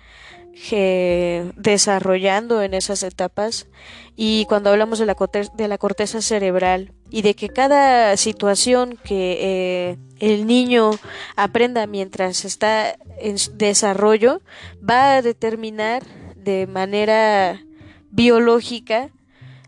[1.56, 3.68] desarrollando en esas etapas
[4.16, 5.16] y cuando hablamos de la,
[5.54, 10.90] de la corteza cerebral y de que cada situación que eh, el niño
[11.36, 14.42] aprenda mientras está en desarrollo
[14.78, 16.02] va a determinar
[16.36, 17.62] de manera
[18.10, 19.12] biológica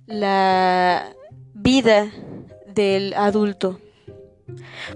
[0.07, 1.13] la
[1.53, 2.11] vida
[2.65, 3.79] del adulto.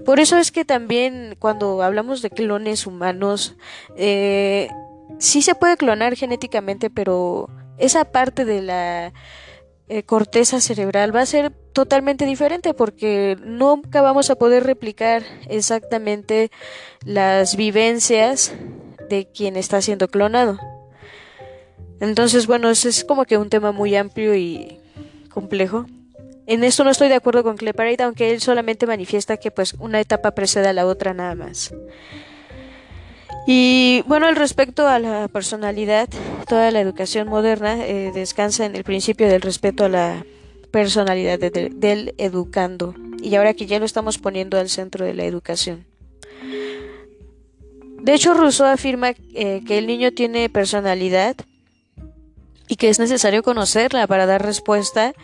[0.04, 3.56] Por eso es que también cuando hablamos de clones humanos,
[3.96, 4.68] eh,
[5.18, 7.48] sí se puede clonar genéticamente, pero
[7.78, 9.12] esa parte de la
[9.88, 16.50] eh, corteza cerebral va a ser totalmente diferente porque nunca vamos a poder replicar exactamente
[17.04, 18.52] las vivencias
[19.08, 20.58] de quien está siendo clonado.
[22.00, 24.78] Entonces, bueno, es como que un tema muy amplio y
[25.30, 25.86] complejo.
[26.50, 30.00] En esto no estoy de acuerdo con Cleparade, aunque él solamente manifiesta que pues una
[30.00, 31.72] etapa precede a la otra nada más.
[33.46, 36.08] Y bueno, al respecto a la personalidad,
[36.48, 40.26] toda la educación moderna eh, descansa en el principio del respeto a la
[40.72, 42.96] personalidad del educando.
[43.22, 45.86] Y ahora que ya lo estamos poniendo al centro de la educación.
[48.02, 51.36] De hecho, Rousseau afirma eh, que el niño tiene personalidad
[52.66, 55.14] y que es necesario conocerla para dar respuesta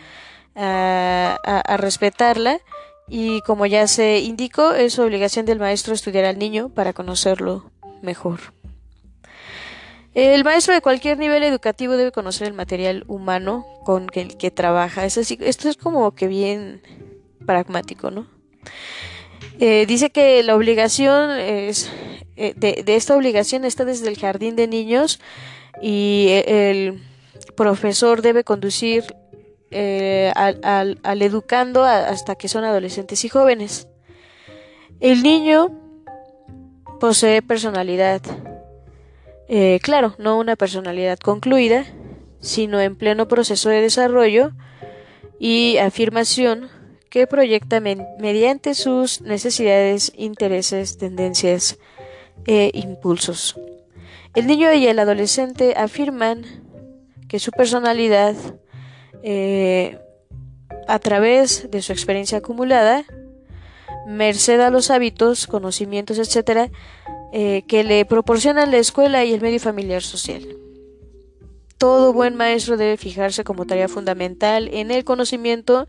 [0.57, 2.61] a, respetarla
[3.09, 7.71] y como ya se indicó es obligación del maestro estudiar al niño para conocerlo
[8.03, 8.41] mejor.
[10.15, 15.03] El maestro de cualquier nivel educativo debe conocer el material humano con el que trabaja.
[15.03, 16.81] Así, esto es como que bien
[17.45, 18.27] pragmático, ¿no?
[19.61, 21.91] Eh, dice que la obligación es
[22.37, 25.21] eh, de, de, esta obligación está desde el jardín de niños
[25.81, 27.03] y el
[27.57, 29.05] profesor debe conducir
[29.71, 33.89] eh, al, educando hasta que son adolescentes y jóvenes.
[35.01, 35.71] El niño
[37.01, 38.23] posee personalidad,
[39.49, 41.85] eh, claro, no una personalidad concluida,
[42.41, 44.53] sino en pleno proceso de desarrollo
[45.39, 46.69] y afirmación
[47.11, 51.79] que proyecta mediante sus necesidades, intereses, tendencias
[52.47, 53.57] e impulsos.
[54.35, 56.45] El niño y el adolescente afirman
[57.29, 58.35] que su personalidad
[59.29, 59.99] eh,
[60.87, 63.05] a través de su experiencia acumulada,
[64.07, 66.71] merced a los hábitos, conocimientos, etcétera,
[67.33, 70.47] eh, que le proporcionan la escuela y el medio familiar social.
[71.77, 75.89] Todo buen maestro debe fijarse como tarea fundamental en el conocimiento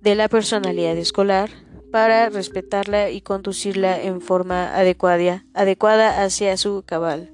[0.00, 1.50] de la personalidad escolar
[1.92, 7.30] para respetarla y conducirla en forma adecuada, adecuada hacia su cabal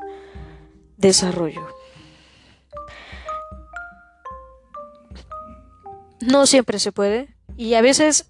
[0.96, 1.75] desarrollo.
[6.26, 8.26] No siempre se puede y a veces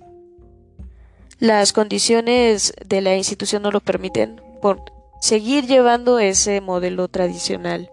[1.39, 4.81] las condiciones de la institución no lo permiten por
[5.21, 7.91] seguir llevando ese modelo tradicional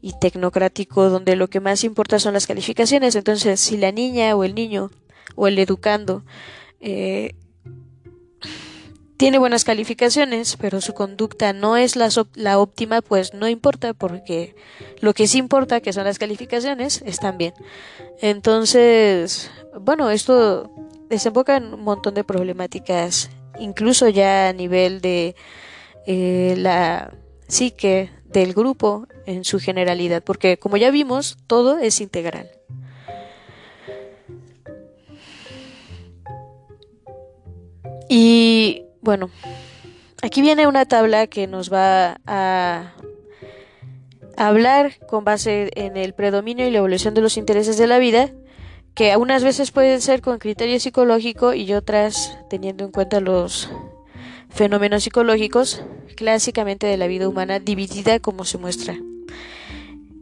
[0.00, 3.14] y tecnocrático donde lo que más importa son las calificaciones.
[3.14, 4.90] Entonces, si la niña o el niño
[5.36, 6.24] o el educando
[6.80, 7.34] eh,
[9.22, 14.56] tiene buenas calificaciones, pero su conducta no es la, óptima, pues no importa, porque
[14.98, 17.54] lo que sí importa, que son las calificaciones, están bien.
[18.20, 19.48] Entonces,
[19.80, 20.72] bueno, esto
[21.08, 23.30] desemboca en un montón de problemáticas,
[23.60, 25.36] incluso ya a nivel de
[26.04, 27.14] eh, la
[27.46, 32.50] psique del grupo en su generalidad, porque como ya vimos, todo es integral.
[38.08, 39.30] Y bueno,
[40.22, 42.94] aquí viene una tabla que nos va a
[44.36, 48.30] hablar con base en el predominio y la evolución de los intereses de la vida,
[48.94, 53.70] que algunas veces pueden ser con criterio psicológico y otras teniendo en cuenta los
[54.48, 55.82] fenómenos psicológicos
[56.14, 58.94] clásicamente de la vida humana dividida como se muestra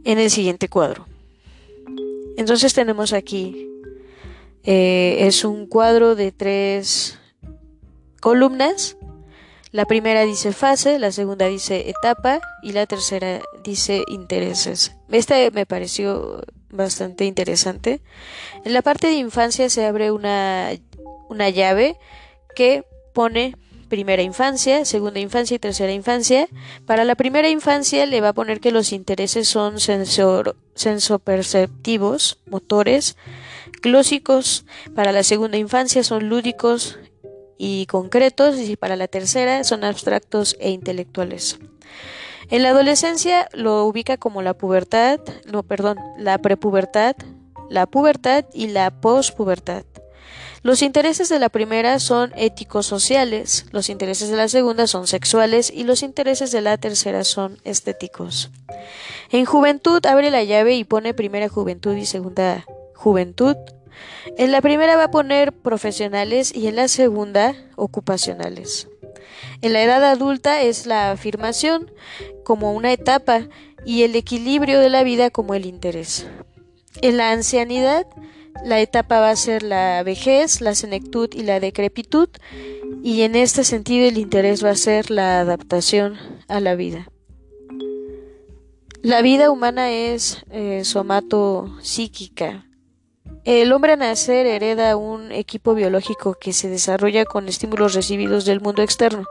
[0.05, 1.07] en el siguiente cuadro.
[2.39, 3.69] Entonces tenemos aquí,
[4.65, 7.20] eh, es un cuadro de tres
[8.21, 8.97] columnas.
[9.73, 14.97] La primera dice fase, la segunda dice etapa y la tercera dice intereses.
[15.11, 18.01] Este me pareció bastante interesante.
[18.65, 20.71] En la parte de infancia se abre una,
[21.29, 21.97] una llave
[22.57, 23.57] que pone
[23.89, 26.49] primera infancia, segunda infancia y tercera infancia.
[26.87, 33.17] Para la primera infancia le va a poner que los intereses son sensor, sensoperceptivos, motores,
[33.83, 34.65] clásicos.
[34.95, 36.99] Para la segunda infancia son lúdicos
[37.62, 41.59] y concretos y para la tercera son abstractos e intelectuales.
[42.49, 47.16] En la adolescencia lo ubica como la pubertad, no, perdón, la prepubertad,
[47.69, 49.85] la pubertad y la pospubertad.
[50.62, 55.70] Los intereses de la primera son éticos sociales, los intereses de la segunda son sexuales
[55.70, 58.51] y los intereses de la tercera son estéticos.
[59.31, 62.65] En juventud abre la llave y pone primera juventud y segunda
[62.95, 63.57] juventud.
[64.36, 68.89] En la primera va a poner profesionales y en la segunda ocupacionales.
[69.62, 71.90] En la edad adulta es la afirmación
[72.44, 73.48] como una etapa
[73.85, 76.27] y el equilibrio de la vida como el interés.
[77.02, 78.06] En la ancianidad,
[78.64, 82.28] la etapa va a ser la vejez, la senectud y la decrepitud,
[83.02, 86.16] y en este sentido el interés va a ser la adaptación
[86.48, 87.09] a la vida.
[89.02, 92.66] La vida humana es eh, somato psíquica.
[93.51, 98.60] El hombre a nacer hereda un equipo biológico que se desarrolla con estímulos recibidos del
[98.60, 99.24] mundo externo.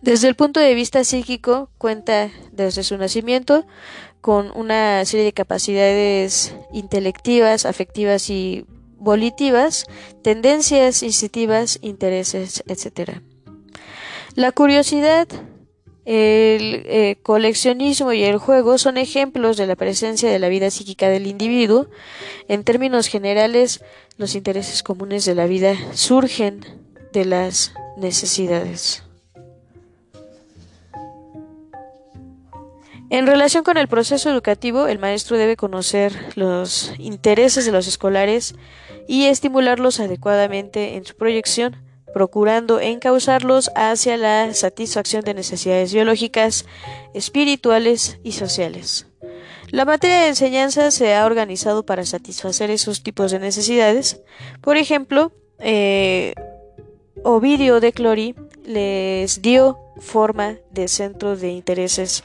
[0.00, 3.66] Desde el punto de vista psíquico, cuenta desde su nacimiento
[4.22, 8.64] con una serie de capacidades intelectivas, afectivas y
[8.96, 9.84] volitivas,
[10.22, 13.18] tendencias instintivas, intereses, etc.
[14.36, 15.28] La curiosidad,
[16.04, 21.08] el eh, coleccionismo y el juego son ejemplos de la presencia de la vida psíquica
[21.08, 21.86] del individuo.
[22.48, 23.82] En términos generales,
[24.18, 26.60] los intereses comunes de la vida surgen
[27.12, 29.02] de las necesidades.
[33.10, 38.56] En relación con el proceso educativo, el maestro debe conocer los intereses de los escolares
[39.06, 41.76] y estimularlos adecuadamente en su proyección,
[42.14, 46.64] procurando encauzarlos hacia la satisfacción de necesidades biológicas,
[47.12, 49.08] espirituales y sociales.
[49.70, 54.22] La materia de enseñanza se ha organizado para satisfacer esos tipos de necesidades.
[54.60, 56.34] Por ejemplo, eh,
[57.24, 58.34] Ovidio de Clori
[58.64, 62.22] les dio forma de centro de intereses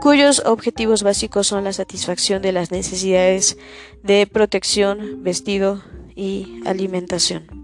[0.00, 3.56] cuyos objetivos básicos son la satisfacción de las necesidades
[4.02, 5.82] de protección, vestido
[6.16, 7.57] y alimentación.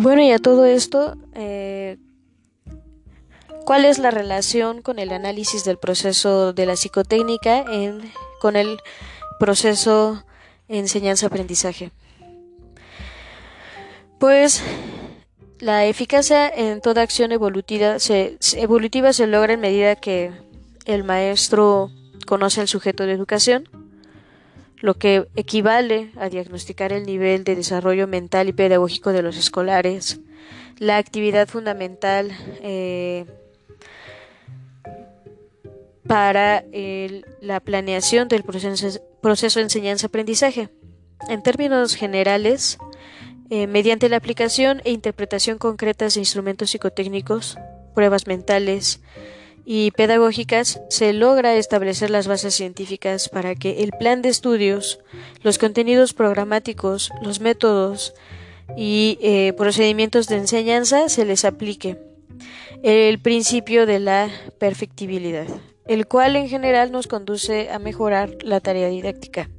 [0.00, 1.96] Bueno, y a todo esto, eh,
[3.64, 8.78] ¿cuál es la relación con el análisis del proceso de la psicotécnica en, con el
[9.40, 10.22] proceso
[10.68, 11.90] enseñanza-aprendizaje?
[14.20, 14.62] Pues
[15.58, 20.30] la eficacia en toda acción evolutiva se, evolutiva se logra en medida que
[20.84, 21.90] el maestro
[22.24, 23.68] conoce al sujeto de educación,
[24.80, 30.20] lo que equivale a diagnosticar el nivel de desarrollo mental y pedagógico de los escolares,
[30.78, 32.30] la actividad fundamental
[32.62, 33.26] eh,
[36.06, 36.64] para
[37.40, 40.70] la planeación del proceso, proceso enseñanza-aprendizaje.
[41.28, 42.78] En términos generales,
[43.50, 47.58] eh, mediante la aplicación e interpretación concretas de instrumentos psicotécnicos,
[47.94, 49.00] pruebas mentales
[49.70, 54.98] y pedagógicas, se logra establecer las bases científicas para que el plan de estudios,
[55.42, 58.14] los contenidos programáticos, los métodos
[58.78, 61.98] y eh, procedimientos de enseñanza se les aplique
[62.82, 65.48] el principio de la perfectibilidad,
[65.86, 69.50] el cual en general nos conduce a mejorar la tarea didáctica.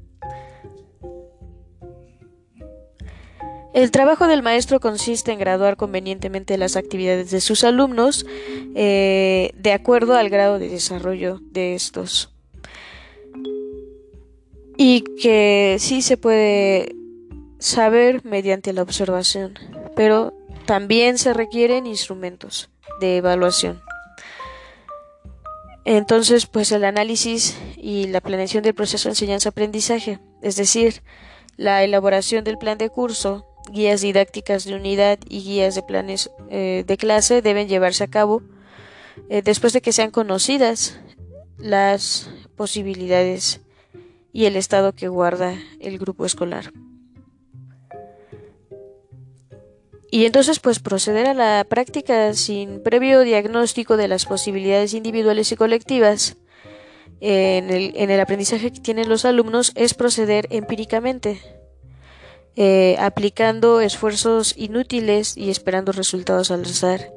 [3.74, 8.26] El trabajo del maestro consiste en graduar convenientemente las actividades de sus alumnos
[8.76, 12.34] eh, de acuerdo al grado de desarrollo de estos.
[14.76, 16.96] Y que sí se puede
[17.60, 19.54] saber mediante la observación,
[19.96, 20.34] pero
[20.66, 22.70] también se requieren instrumentos
[23.00, 23.82] de evaluación.
[25.86, 31.02] Entonces, pues el análisis y la planeación del proceso de enseñanza-aprendizaje, es decir,
[31.58, 36.84] la elaboración del plan de curso, guías didácticas de unidad y guías de planes eh,
[36.86, 38.42] de clase deben llevarse a cabo
[39.30, 41.00] eh, después de que sean conocidas
[41.58, 43.62] las posibilidades
[44.32, 46.72] y el estado que guarda el grupo escolar.
[50.12, 55.56] Y entonces pues proceder a la práctica sin previo diagnóstico de las posibilidades individuales y
[55.56, 56.38] colectivas
[57.22, 61.59] en el, en el aprendizaje que tienen los alumnos es proceder empíricamente
[62.62, 67.10] eh, aplicando esfuerzos inútiles y esperando resultados al azar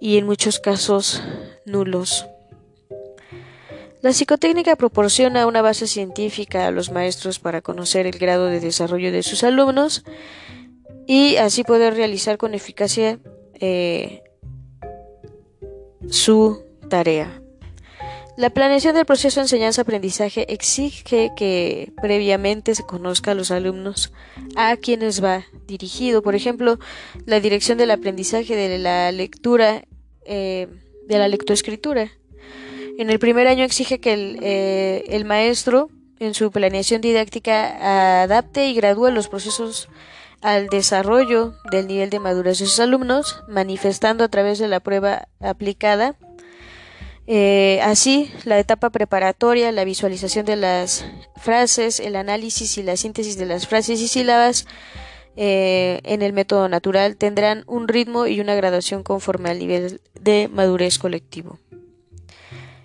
[0.00, 1.24] y en muchos casos
[1.66, 2.24] nulos.
[4.00, 9.10] La psicotécnica proporciona una base científica a los maestros para conocer el grado de desarrollo
[9.10, 10.04] de sus alumnos
[11.08, 13.18] y así poder realizar con eficacia
[13.54, 14.22] eh,
[16.08, 17.43] su tarea.
[18.36, 24.12] La planeación del proceso de enseñanza-aprendizaje exige que previamente se conozca a los alumnos
[24.56, 26.20] a quienes va dirigido.
[26.20, 26.80] Por ejemplo,
[27.26, 29.84] la dirección del aprendizaje de la lectura,
[30.24, 30.66] eh,
[31.06, 32.10] de la lectoescritura.
[32.98, 38.66] En el primer año exige que el, eh, el maestro, en su planeación didáctica, adapte
[38.66, 39.88] y gradúe los procesos
[40.40, 45.28] al desarrollo del nivel de madurez de sus alumnos, manifestando a través de la prueba
[45.40, 46.16] aplicada
[47.26, 51.06] eh, así, la etapa preparatoria, la visualización de las
[51.36, 54.66] frases, el análisis y la síntesis de las frases y sílabas
[55.36, 60.48] eh, en el método natural tendrán un ritmo y una graduación conforme al nivel de
[60.52, 61.58] madurez colectivo.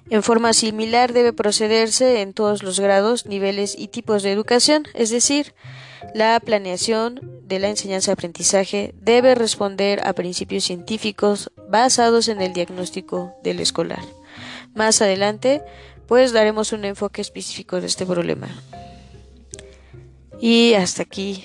[0.10, 5.12] En forma similar debe procederse en todos los grados, niveles y tipos de educación, es
[5.12, 5.54] decir,
[6.16, 13.60] la planeación de la enseñanza-aprendizaje debe responder a principios científicos basados en el diagnóstico del
[13.60, 14.00] escolar.
[14.80, 15.62] Más adelante,
[16.08, 18.48] pues daremos un enfoque específico de este problema.
[20.40, 21.44] Y hasta aquí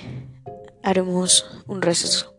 [0.85, 2.34] haremos un receso.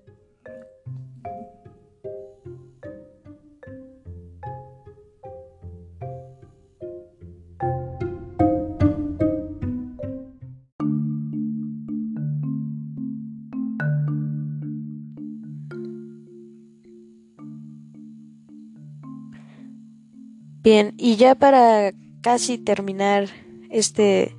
[20.65, 23.29] Bien, y ya para casi terminar
[23.69, 24.35] este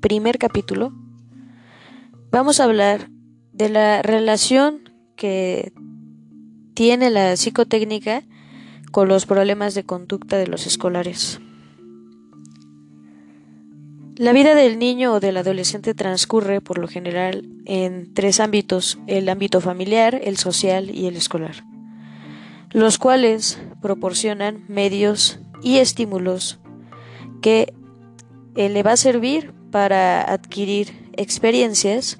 [0.00, 0.92] primer capítulo,
[2.32, 3.10] vamos a hablar
[3.52, 5.72] de la relación que
[6.74, 8.24] tiene la psicotécnica
[8.90, 11.40] con los problemas de conducta de los escolares.
[14.16, 19.28] La vida del niño o del adolescente transcurre por lo general en tres ámbitos, el
[19.28, 21.62] ámbito familiar, el social y el escolar,
[22.72, 26.58] los cuales proporcionan medios y estímulos
[27.40, 27.72] que
[28.54, 32.18] eh, le va a servir para adquirir experiencias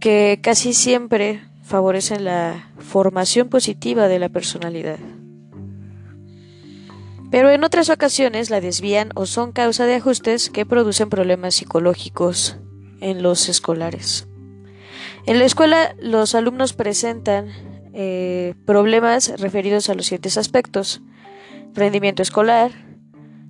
[0.00, 4.98] que casi siempre favorecen la formación positiva de la personalidad.
[7.30, 12.56] Pero en otras ocasiones la desvían o son causa de ajustes que producen problemas psicológicos
[13.00, 14.28] en los escolares.
[15.26, 17.48] En la escuela los alumnos presentan
[17.94, 21.02] eh, problemas referidos a los siguientes aspectos
[21.76, 22.72] rendimiento escolar,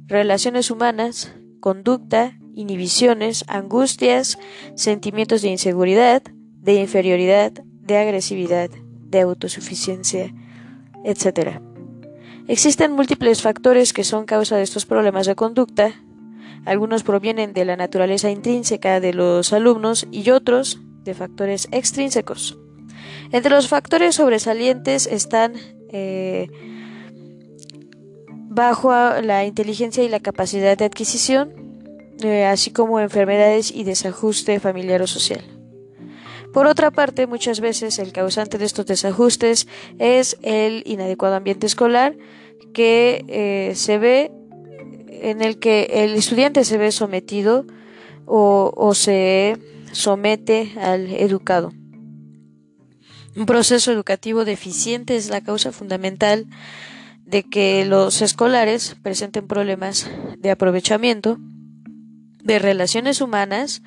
[0.07, 4.39] relaciones humanas, conducta, inhibiciones, angustias,
[4.75, 6.23] sentimientos de inseguridad,
[6.61, 10.35] de inferioridad, de agresividad, de autosuficiencia,
[11.05, 11.61] etc.
[12.49, 15.95] Existen múltiples factores que son causa de estos problemas de conducta.
[16.65, 22.59] Algunos provienen de la naturaleza intrínseca de los alumnos y otros de factores extrínsecos.
[23.31, 25.55] Entre los factores sobresalientes están
[25.93, 26.49] eh,
[28.57, 31.53] bajo la inteligencia y la capacidad de adquisición,
[32.23, 35.43] eh, así como enfermedades y desajuste familiar o social.
[36.55, 39.69] Por otra parte, muchas veces el causante de estos desajustes
[39.99, 42.17] es el inadecuado ambiente escolar
[42.73, 44.33] que eh, se ve
[45.11, 47.67] en el que el estudiante se ve sometido
[48.25, 49.59] o, o se
[49.93, 51.75] somete al educado.
[53.37, 56.47] Un proceso educativo deficiente es la causa fundamental
[57.27, 60.09] de que los escolares presenten problemas
[60.39, 61.39] de aprovechamiento,
[62.43, 63.83] de relaciones humanas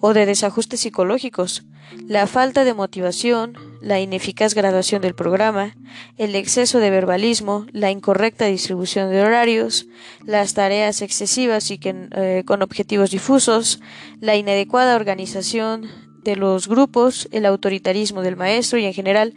[0.00, 1.64] o de desajustes psicológicos,
[2.06, 5.74] la falta de motivación, la ineficaz graduación del programa,
[6.18, 9.86] el exceso de verbalismo, la incorrecta distribución de horarios,
[10.24, 13.80] las tareas excesivas y eh, con objetivos difusos,
[14.20, 15.86] la inadecuada organización
[16.22, 19.34] de los grupos, el autoritarismo del maestro y en general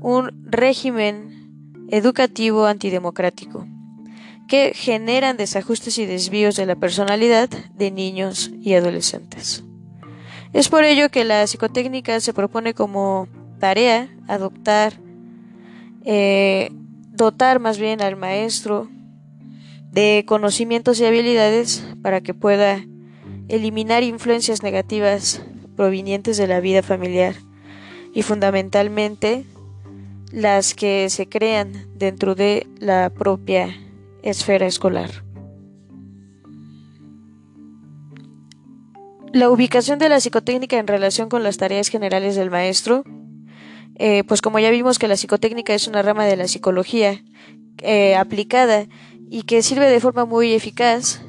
[0.00, 1.35] un régimen
[1.88, 3.66] educativo antidemocrático,
[4.48, 9.64] que generan desajustes y desvíos de la personalidad de niños y adolescentes.
[10.52, 14.94] Es por ello que la psicotécnica se propone como tarea adoptar,
[16.04, 16.70] eh,
[17.10, 18.88] dotar más bien al maestro
[19.90, 22.84] de conocimientos y habilidades para que pueda
[23.48, 25.42] eliminar influencias negativas
[25.76, 27.34] provenientes de la vida familiar
[28.14, 29.44] y fundamentalmente
[30.32, 33.76] las que se crean dentro de la propia
[34.22, 35.24] esfera escolar.
[39.32, 43.04] La ubicación de la psicotécnica en relación con las tareas generales del maestro,
[43.96, 47.22] eh, pues como ya vimos que la psicotécnica es una rama de la psicología
[47.82, 48.86] eh, aplicada
[49.30, 51.22] y que sirve de forma muy eficaz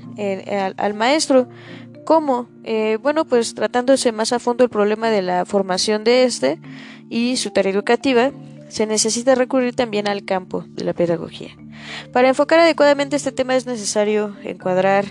[0.77, 1.47] al, maestro.
[2.05, 2.47] ¿Cómo?
[2.63, 6.59] Eh, bueno, pues tratándose más a fondo el problema de la formación de este
[7.09, 8.31] y su tarea educativa,
[8.67, 11.51] se necesita recurrir también al campo de la pedagogía.
[12.11, 15.05] Para enfocar adecuadamente este tema es necesario encuadrar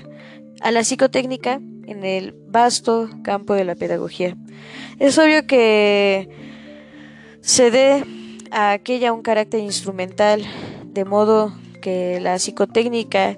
[0.61, 4.37] a la psicotécnica en el vasto campo de la pedagogía.
[4.99, 6.29] Es obvio que
[7.41, 8.05] se dé
[8.51, 10.43] a aquella un carácter instrumental,
[10.85, 13.37] de modo que la psicotécnica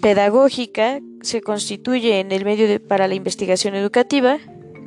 [0.00, 4.38] pedagógica se constituye en el medio para la investigación educativa,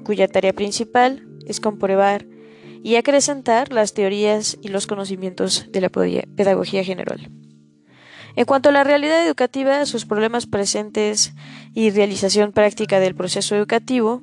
[0.04, 2.26] cuya tarea principal es comprobar
[2.86, 7.32] y acrecentar las teorías y los conocimientos de la pedagogía general.
[8.36, 11.34] En cuanto a la realidad educativa, sus problemas presentes
[11.74, 14.22] y realización práctica del proceso educativo,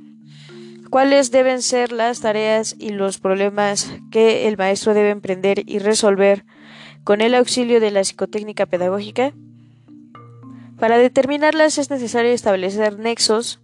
[0.91, 6.45] cuáles deben ser las tareas y los problemas que el maestro debe emprender y resolver
[7.03, 9.35] con el auxilio de la psicotécnica pedagógica.
[10.79, 13.59] Para determinarlas es necesario establecer nexos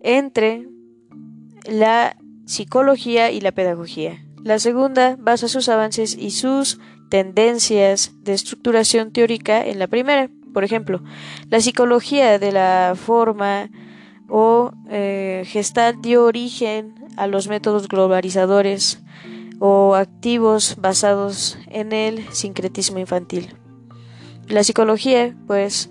[0.00, 0.66] entre
[1.66, 2.16] la
[2.52, 4.22] psicología y la pedagogía.
[4.44, 10.28] La segunda basa sus avances y sus tendencias de estructuración teórica en la primera.
[10.52, 11.02] Por ejemplo,
[11.48, 13.70] la psicología de la forma
[14.28, 19.02] o eh, gestal dio origen a los métodos globalizadores
[19.58, 23.54] o activos basados en el sincretismo infantil.
[24.48, 25.90] La psicología, pues,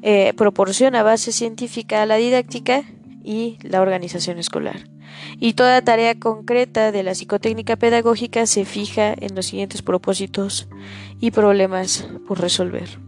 [0.00, 2.84] eh, proporciona base científica a la didáctica
[3.22, 4.93] y la organización escolar
[5.38, 10.68] y toda tarea concreta de la psicotécnica pedagógica se fija en los siguientes propósitos
[11.20, 12.98] y problemas por resolver.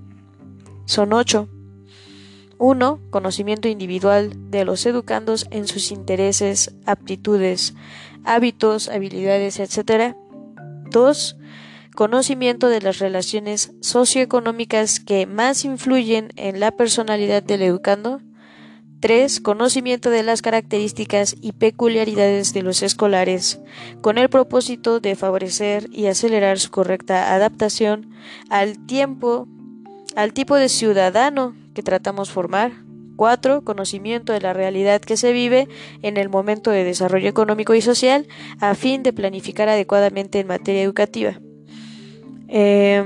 [0.85, 1.49] Son ocho.
[2.59, 3.01] 1.
[3.11, 7.75] Conocimiento individual de los educandos en sus intereses, aptitudes,
[8.25, 10.17] hábitos, habilidades, etc.
[10.91, 11.37] 2.
[11.95, 18.21] Conocimiento de las relaciones socioeconómicas que más influyen en la personalidad del educando.
[19.01, 19.41] 3.
[19.41, 23.61] Conocimiento de las características y peculiaridades de los escolares,
[24.01, 28.11] con el propósito de favorecer y acelerar su correcta adaptación
[28.49, 29.49] al tiempo,
[30.15, 32.73] al tipo de ciudadano que tratamos formar.
[33.17, 33.65] 4.
[33.65, 35.69] Conocimiento de la realidad que se vive
[36.03, 38.27] en el momento de desarrollo económico y social
[38.61, 41.41] a fin de planificar adecuadamente en materia educativa.
[42.49, 43.05] Eh,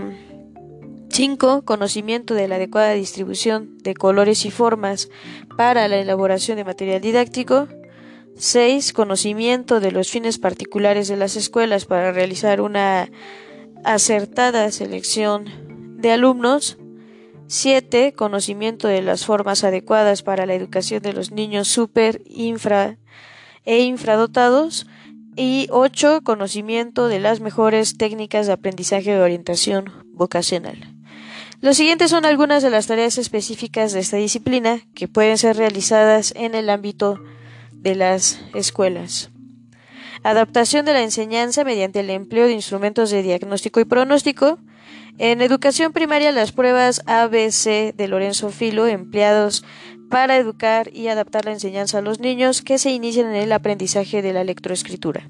[1.21, 1.67] 5.
[1.67, 5.11] Conocimiento de la adecuada distribución de colores y formas
[5.55, 7.69] para la elaboración de material didáctico.
[8.37, 8.95] 6.
[8.95, 13.11] Conocimiento de los fines particulares de las escuelas para realizar una
[13.85, 15.45] acertada selección
[16.01, 16.79] de alumnos.
[17.49, 18.15] 7.
[18.15, 22.97] Conocimiento de las formas adecuadas para la educación de los niños super, infra
[23.67, 24.87] e infradotados.
[25.37, 26.23] Y 8.
[26.25, 31.00] Conocimiento de las mejores técnicas de aprendizaje de orientación vocacional.
[31.61, 36.33] Los siguientes son algunas de las tareas específicas de esta disciplina que pueden ser realizadas
[36.35, 37.21] en el ámbito
[37.73, 39.31] de las escuelas.
[40.23, 44.59] Adaptación de la enseñanza mediante el empleo de instrumentos de diagnóstico y pronóstico.
[45.19, 49.63] En educación primaria, las pruebas ABC de Lorenzo Filo, empleados
[50.09, 54.23] para educar y adaptar la enseñanza a los niños que se inician en el aprendizaje
[54.23, 55.27] de la lectoescritura.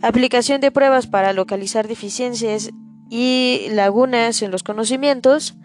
[0.00, 2.70] Aplicación de pruebas para localizar deficiencias
[3.10, 5.56] y lagunas en los conocimientos,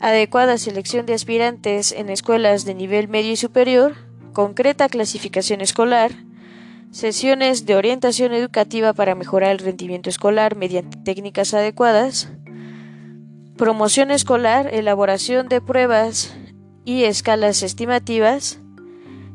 [0.00, 3.94] adecuada selección de aspirantes en escuelas de nivel medio y superior,
[4.34, 6.12] concreta clasificación escolar,
[6.90, 12.28] sesiones de orientación educativa para mejorar el rendimiento escolar mediante técnicas adecuadas,
[13.56, 16.36] promoción escolar, elaboración de pruebas
[16.84, 18.60] y escalas estimativas,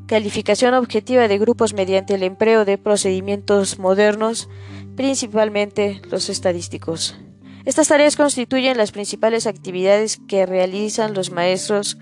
[0.06, 4.49] calificación objetiva de grupos mediante el empleo de procedimientos modernos
[4.98, 7.15] principalmente los estadísticos.
[7.64, 11.98] Estas tareas constituyen las principales actividades que realizan los maestros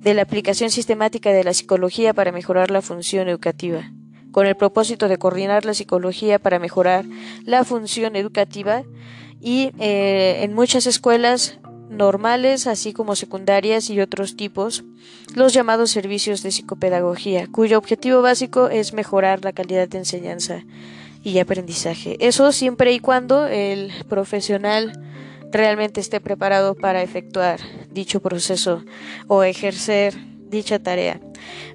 [0.00, 3.92] de la aplicación sistemática de la psicología para mejorar la función educativa,
[4.32, 7.04] con el propósito de coordinar la psicología para mejorar
[7.44, 8.82] la función educativa
[9.40, 11.60] y eh, en muchas escuelas
[11.90, 14.82] normales, así como secundarias y otros tipos,
[15.34, 20.64] los llamados servicios de psicopedagogía, cuyo objetivo básico es mejorar la calidad de enseñanza
[21.22, 22.16] y aprendizaje.
[22.20, 24.92] Eso siempre y cuando el profesional
[25.50, 28.84] realmente esté preparado para efectuar dicho proceso
[29.28, 30.14] o ejercer
[30.48, 31.20] dicha tarea.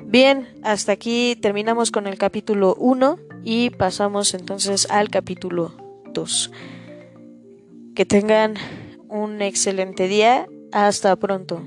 [0.03, 5.75] Bien, hasta aquí terminamos con el capítulo 1 y pasamos entonces al capítulo
[6.13, 6.51] 2.
[7.95, 8.55] Que tengan
[9.09, 10.47] un excelente día.
[10.71, 11.63] Hasta pronto.